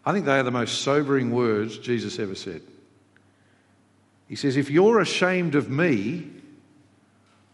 I 0.03 0.11
think 0.11 0.25
they 0.25 0.39
are 0.39 0.43
the 0.43 0.49
most 0.49 0.81
sobering 0.81 1.29
words 1.29 1.77
Jesus 1.77 2.17
ever 2.17 2.33
said. 2.33 2.63
He 4.27 4.35
says, 4.35 4.57
If 4.57 4.71
you're 4.71 5.01
ashamed 5.01 5.53
of 5.53 5.69
me, 5.69 6.31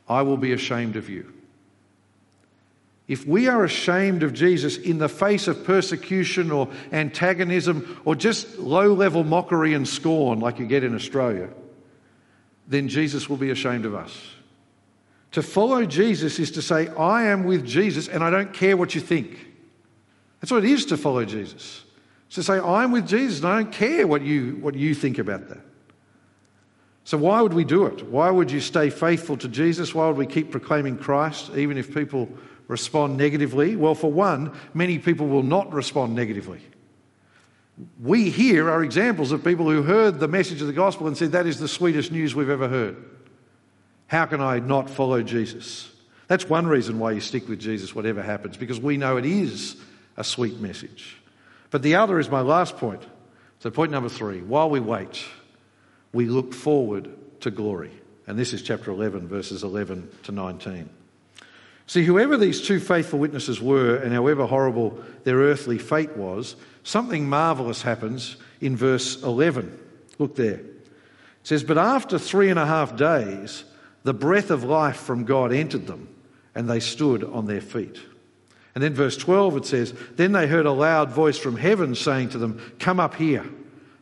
I 0.07 0.21
will 0.21 0.37
be 0.37 0.53
ashamed 0.53 0.95
of 0.95 1.09
you. 1.09 1.33
If 3.07 3.25
we 3.25 3.47
are 3.47 3.63
ashamed 3.63 4.23
of 4.23 4.33
Jesus 4.33 4.77
in 4.77 4.97
the 4.97 5.07
face 5.07 5.47
of 5.47 5.63
persecution 5.63 6.51
or 6.51 6.67
antagonism 6.91 8.01
or 8.03 8.15
just 8.15 8.57
low 8.59 8.93
level 8.93 9.23
mockery 9.23 9.73
and 9.73 9.87
scorn 9.87 10.39
like 10.39 10.59
you 10.59 10.65
get 10.65 10.83
in 10.83 10.93
Australia, 10.93 11.49
then 12.67 12.89
Jesus 12.89 13.29
will 13.29 13.37
be 13.37 13.49
ashamed 13.49 13.85
of 13.85 13.95
us. 13.95 14.29
To 15.31 15.41
follow 15.41 15.85
Jesus 15.85 16.37
is 16.39 16.51
to 16.51 16.61
say, 16.61 16.87
I 16.89 17.23
am 17.23 17.45
with 17.45 17.65
Jesus 17.65 18.09
and 18.09 18.23
I 18.23 18.29
don't 18.29 18.53
care 18.53 18.75
what 18.75 18.93
you 18.93 19.01
think. 19.01 19.39
That's 20.41 20.51
what 20.51 20.65
it 20.65 20.69
is 20.69 20.85
to 20.87 20.97
follow 20.97 21.23
Jesus. 21.23 21.83
It's 22.27 22.35
to 22.35 22.43
say, 22.43 22.59
I'm 22.59 22.91
with 22.91 23.07
Jesus 23.07 23.39
and 23.39 23.47
I 23.47 23.61
don't 23.61 23.71
care 23.71 24.05
what 24.05 24.21
you, 24.21 24.57
what 24.59 24.75
you 24.75 24.93
think 24.93 25.17
about 25.17 25.47
that. 25.47 25.59
So, 27.05 27.17
why 27.17 27.41
would 27.41 27.53
we 27.53 27.63
do 27.63 27.85
it? 27.85 28.05
Why 28.09 28.29
would 28.29 28.51
you 28.51 28.59
stay 28.59 28.89
faithful 28.89 29.37
to 29.37 29.47
Jesus? 29.47 29.95
Why 29.95 30.07
would 30.07 30.17
we 30.17 30.25
keep 30.25 30.51
proclaiming 30.51 30.97
Christ 30.97 31.51
even 31.55 31.77
if 31.77 31.93
people 31.93 32.29
respond 32.67 33.17
negatively? 33.17 33.75
Well, 33.75 33.95
for 33.95 34.11
one, 34.11 34.57
many 34.73 34.99
people 34.99 35.27
will 35.27 35.43
not 35.43 35.73
respond 35.73 36.15
negatively. 36.15 36.61
We 38.01 38.29
here 38.29 38.69
are 38.69 38.83
examples 38.83 39.31
of 39.31 39.43
people 39.43 39.69
who 39.69 39.83
heard 39.83 40.19
the 40.19 40.27
message 40.27 40.61
of 40.61 40.67
the 40.67 40.73
gospel 40.73 41.07
and 41.07 41.17
said, 41.17 41.33
That 41.33 41.45
is 41.45 41.59
the 41.59 41.67
sweetest 41.67 42.11
news 42.11 42.33
we've 42.33 42.49
ever 42.49 42.67
heard. 42.67 42.97
How 44.07 44.25
can 44.25 44.41
I 44.41 44.59
not 44.59 44.89
follow 44.89 45.21
Jesus? 45.21 45.91
That's 46.27 46.49
one 46.49 46.67
reason 46.67 46.99
why 46.99 47.11
you 47.11 47.21
stick 47.21 47.47
with 47.47 47.59
Jesus, 47.59 47.93
whatever 47.93 48.21
happens, 48.21 48.57
because 48.57 48.79
we 48.79 48.97
know 48.97 49.17
it 49.17 49.25
is 49.25 49.77
a 50.17 50.23
sweet 50.23 50.59
message. 50.59 51.17
But 51.69 51.83
the 51.83 51.95
other 51.95 52.19
is 52.19 52.29
my 52.29 52.41
last 52.41 52.77
point. 52.77 53.03
So, 53.59 53.69
point 53.69 53.91
number 53.91 54.09
three 54.09 54.41
while 54.41 54.69
we 54.69 54.79
wait, 54.79 55.23
we 56.13 56.25
look 56.25 56.53
forward 56.53 57.09
to 57.41 57.51
glory. 57.51 57.91
And 58.25 58.37
this 58.37 58.53
is 58.53 58.61
chapter 58.61 58.91
11, 58.91 59.27
verses 59.27 59.63
11 59.63 60.09
to 60.23 60.31
19. 60.31 60.89
See, 61.87 62.03
whoever 62.03 62.35
these 62.35 62.61
two 62.61 62.81
faithful 62.81 63.17
witnesses 63.17 63.61
were, 63.61 63.95
and 63.95 64.13
however 64.13 64.45
horrible 64.45 65.01
their 65.23 65.37
earthly 65.37 65.77
fate 65.77 66.17
was, 66.17 66.57
something 66.83 67.27
marvellous 67.27 67.81
happens 67.81 68.35
in 68.59 68.75
verse 68.75 69.23
11. 69.23 69.77
Look 70.19 70.35
there. 70.35 70.59
It 70.59 70.73
says, 71.43 71.63
But 71.63 71.77
after 71.77 72.19
three 72.19 72.49
and 72.49 72.59
a 72.59 72.65
half 72.65 72.97
days, 72.97 73.63
the 74.03 74.13
breath 74.13 74.51
of 74.51 74.65
life 74.65 74.97
from 74.97 75.23
God 75.23 75.53
entered 75.53 75.87
them, 75.87 76.13
and 76.53 76.69
they 76.69 76.81
stood 76.81 77.23
on 77.23 77.45
their 77.45 77.61
feet. 77.61 77.97
And 78.75 78.83
then 78.83 78.93
verse 78.93 79.15
12 79.15 79.57
it 79.57 79.65
says, 79.65 79.93
Then 80.17 80.33
they 80.33 80.45
heard 80.45 80.65
a 80.65 80.71
loud 80.71 81.09
voice 81.09 81.37
from 81.37 81.55
heaven 81.55 81.95
saying 81.95 82.29
to 82.29 82.37
them, 82.37 82.61
Come 82.79 82.99
up 82.99 83.15
here. 83.15 83.45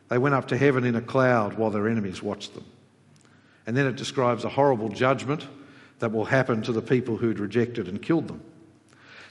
They 0.08 0.18
went 0.18 0.34
up 0.34 0.48
to 0.48 0.56
heaven 0.56 0.84
in 0.84 0.96
a 0.96 1.00
cloud 1.00 1.54
while 1.54 1.70
their 1.70 1.88
enemies 1.88 2.22
watched 2.22 2.54
them. 2.54 2.64
And 3.66 3.76
then 3.76 3.86
it 3.86 3.96
describes 3.96 4.44
a 4.44 4.48
horrible 4.48 4.88
judgment 4.88 5.46
that 5.98 6.12
will 6.12 6.24
happen 6.24 6.62
to 6.62 6.72
the 6.72 6.82
people 6.82 7.16
who'd 7.16 7.38
rejected 7.38 7.88
and 7.88 8.02
killed 8.02 8.28
them. 8.28 8.42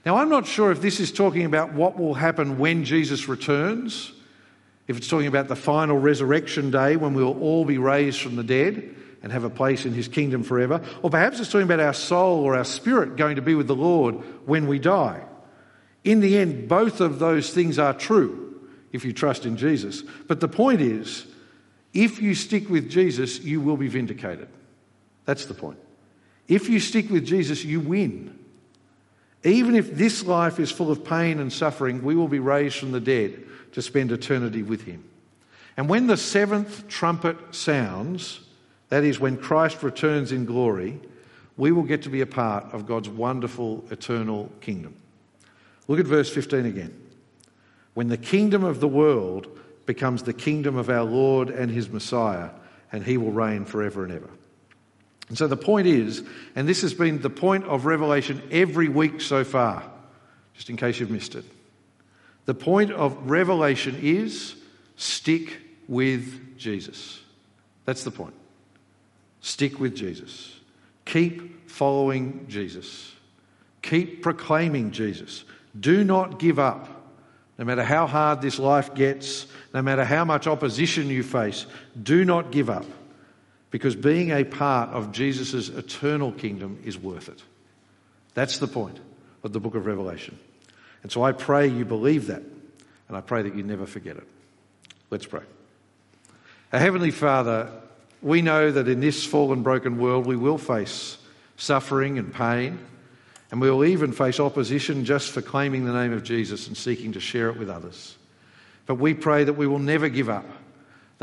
Now, 0.05 0.17
I'm 0.17 0.29
not 0.29 0.45
sure 0.45 0.71
if 0.71 0.81
this 0.81 0.99
is 0.99 1.11
talking 1.11 1.45
about 1.45 1.73
what 1.73 1.97
will 1.97 2.13
happen 2.13 2.59
when 2.59 2.85
Jesus 2.85 3.27
returns, 3.27 4.11
if 4.87 4.97
it's 4.97 5.07
talking 5.07 5.27
about 5.27 5.47
the 5.47 5.55
final 5.55 5.97
resurrection 5.97 6.69
day 6.69 6.95
when 6.95 7.15
we'll 7.15 7.39
all 7.39 7.65
be 7.65 7.79
raised 7.79 8.21
from 8.21 8.35
the 8.35 8.43
dead 8.43 8.95
and 9.23 9.31
have 9.31 9.43
a 9.43 9.49
place 9.49 9.85
in 9.85 9.93
his 9.93 10.07
kingdom 10.07 10.43
forever, 10.43 10.81
or 11.01 11.09
perhaps 11.09 11.39
it's 11.39 11.49
talking 11.49 11.65
about 11.65 11.79
our 11.79 11.93
soul 11.93 12.43
or 12.43 12.55
our 12.55 12.65
spirit 12.65 13.15
going 13.15 13.37
to 13.37 13.41
be 13.41 13.55
with 13.55 13.65
the 13.65 13.75
Lord 13.75 14.15
when 14.45 14.67
we 14.67 14.77
die. 14.77 15.23
In 16.03 16.19
the 16.19 16.37
end, 16.37 16.69
both 16.69 17.01
of 17.01 17.17
those 17.17 17.51
things 17.51 17.79
are 17.79 17.93
true 17.93 18.69
if 18.91 19.03
you 19.03 19.11
trust 19.11 19.45
in 19.45 19.57
Jesus. 19.57 20.03
But 20.27 20.39
the 20.39 20.47
point 20.47 20.81
is, 20.81 21.25
if 21.93 22.21
you 22.21 22.35
stick 22.35 22.69
with 22.69 22.91
Jesus, 22.91 23.39
you 23.39 23.59
will 23.59 23.77
be 23.77 23.87
vindicated. 23.87 24.49
That's 25.25 25.45
the 25.45 25.55
point. 25.55 25.79
If 26.47 26.69
you 26.69 26.79
stick 26.79 27.09
with 27.09 27.25
Jesus, 27.25 27.65
you 27.65 27.79
win. 27.79 28.39
Even 29.43 29.75
if 29.75 29.95
this 29.95 30.23
life 30.23 30.59
is 30.59 30.71
full 30.71 30.91
of 30.91 31.03
pain 31.03 31.39
and 31.39 31.51
suffering, 31.51 32.03
we 32.03 32.15
will 32.15 32.27
be 32.27 32.39
raised 32.39 32.77
from 32.77 32.91
the 32.91 32.99
dead 32.99 33.43
to 33.73 33.81
spend 33.81 34.11
eternity 34.11 34.63
with 34.63 34.83
Him. 34.83 35.03
And 35.77 35.89
when 35.89 36.07
the 36.07 36.17
seventh 36.17 36.87
trumpet 36.87 37.37
sounds, 37.53 38.41
that 38.89 39.03
is, 39.03 39.19
when 39.19 39.37
Christ 39.37 39.83
returns 39.83 40.31
in 40.31 40.45
glory, 40.45 40.99
we 41.57 41.71
will 41.71 41.83
get 41.83 42.03
to 42.03 42.09
be 42.09 42.21
a 42.21 42.25
part 42.25 42.65
of 42.73 42.85
God's 42.85 43.09
wonderful 43.09 43.83
eternal 43.91 44.51
kingdom. 44.61 44.95
Look 45.87 45.99
at 45.99 46.05
verse 46.05 46.31
15 46.33 46.65
again. 46.65 47.01
When 47.93 48.07
the 48.07 48.17
kingdom 48.17 48.63
of 48.63 48.79
the 48.79 48.87
world 48.87 49.47
becomes 49.85 50.23
the 50.23 50.33
kingdom 50.33 50.75
of 50.75 50.89
our 50.89 51.03
Lord 51.03 51.49
and 51.49 51.71
His 51.71 51.89
Messiah, 51.89 52.49
and 52.91 53.03
He 53.03 53.17
will 53.17 53.31
reign 53.31 53.65
forever 53.65 54.03
and 54.03 54.11
ever. 54.11 54.29
And 55.27 55.37
so 55.37 55.47
the 55.47 55.57
point 55.57 55.87
is, 55.87 56.23
and 56.55 56.67
this 56.67 56.81
has 56.81 56.93
been 56.93 57.21
the 57.21 57.29
point 57.29 57.65
of 57.65 57.85
Revelation 57.85 58.41
every 58.51 58.87
week 58.87 59.21
so 59.21 59.43
far, 59.43 59.83
just 60.53 60.69
in 60.69 60.77
case 60.77 60.99
you've 60.99 61.11
missed 61.11 61.35
it. 61.35 61.45
The 62.45 62.53
point 62.53 62.91
of 62.91 63.29
Revelation 63.29 63.97
is 64.01 64.55
stick 64.97 65.57
with 65.87 66.57
Jesus. 66.57 67.19
That's 67.85 68.03
the 68.03 68.11
point. 68.11 68.35
Stick 69.41 69.79
with 69.79 69.95
Jesus. 69.95 70.59
Keep 71.05 71.69
following 71.69 72.45
Jesus. 72.47 73.11
Keep 73.81 74.21
proclaiming 74.21 74.91
Jesus. 74.91 75.43
Do 75.79 76.03
not 76.03 76.39
give 76.39 76.59
up. 76.59 76.89
No 77.57 77.65
matter 77.65 77.83
how 77.83 78.05
hard 78.05 78.41
this 78.41 78.59
life 78.59 78.93
gets, 78.95 79.47
no 79.73 79.81
matter 79.81 80.03
how 80.03 80.25
much 80.25 80.45
opposition 80.45 81.09
you 81.09 81.23
face, 81.23 81.65
do 82.01 82.25
not 82.25 82.51
give 82.51 82.69
up. 82.69 82.85
Because 83.75 83.93
being 83.93 84.31
a 84.31 84.45
part 84.45 84.91
of 84.91 85.11
Jesus' 85.11 85.67
eternal 85.67 86.31
kingdom 86.31 86.79
is 86.85 86.97
worth 86.97 87.27
it. 87.27 87.43
That's 88.33 88.59
the 88.59 88.69
point 88.69 88.97
of 89.43 89.51
the 89.51 89.59
book 89.59 89.75
of 89.75 89.85
Revelation. 89.85 90.39
And 91.03 91.11
so 91.11 91.23
I 91.23 91.33
pray 91.33 91.67
you 91.67 91.83
believe 91.83 92.27
that, 92.27 92.41
and 93.09 93.17
I 93.17 93.19
pray 93.19 93.41
that 93.41 93.53
you 93.53 93.63
never 93.63 93.85
forget 93.85 94.15
it. 94.15 94.23
Let's 95.09 95.25
pray. 95.25 95.41
Our 96.71 96.79
Heavenly 96.79 97.11
Father, 97.11 97.69
we 98.21 98.41
know 98.41 98.71
that 98.71 98.87
in 98.87 99.01
this 99.01 99.25
fallen, 99.25 99.61
broken 99.61 99.97
world 99.97 100.25
we 100.25 100.37
will 100.37 100.57
face 100.57 101.17
suffering 101.57 102.17
and 102.17 102.33
pain, 102.33 102.79
and 103.51 103.59
we 103.59 103.69
will 103.69 103.83
even 103.83 104.13
face 104.13 104.39
opposition 104.39 105.03
just 105.03 105.31
for 105.31 105.41
claiming 105.41 105.83
the 105.83 105.91
name 105.91 106.13
of 106.13 106.23
Jesus 106.23 106.67
and 106.67 106.77
seeking 106.77 107.11
to 107.11 107.19
share 107.19 107.49
it 107.49 107.59
with 107.59 107.69
others. 107.69 108.15
But 108.85 108.95
we 108.95 109.13
pray 109.13 109.43
that 109.43 109.57
we 109.57 109.67
will 109.67 109.79
never 109.79 110.07
give 110.07 110.29
up, 110.29 110.45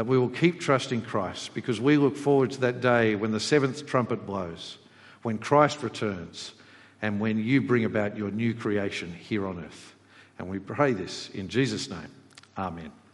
that 0.02 0.08
we 0.08 0.18
will 0.18 0.30
keep 0.30 0.58
trusting 0.58 1.00
Christ, 1.00 1.54
because 1.54 1.80
we 1.80 1.96
look 1.96 2.16
forward 2.16 2.50
to 2.50 2.60
that 2.62 2.80
day 2.80 3.14
when 3.14 3.30
the 3.30 3.38
seventh 3.38 3.86
trumpet 3.86 4.26
blows, 4.26 4.78
when 5.22 5.38
Christ 5.38 5.84
returns, 5.84 6.54
and 7.02 7.20
when 7.20 7.38
you 7.38 7.60
bring 7.60 7.84
about 7.84 8.16
your 8.16 8.32
new 8.32 8.52
creation 8.52 9.12
here 9.12 9.46
on 9.46 9.64
earth. 9.64 9.94
And 10.40 10.48
we 10.48 10.58
pray 10.58 10.92
this 10.92 11.30
in 11.30 11.46
Jesus' 11.46 11.88
name. 11.88 12.10
Amen. 12.58 12.90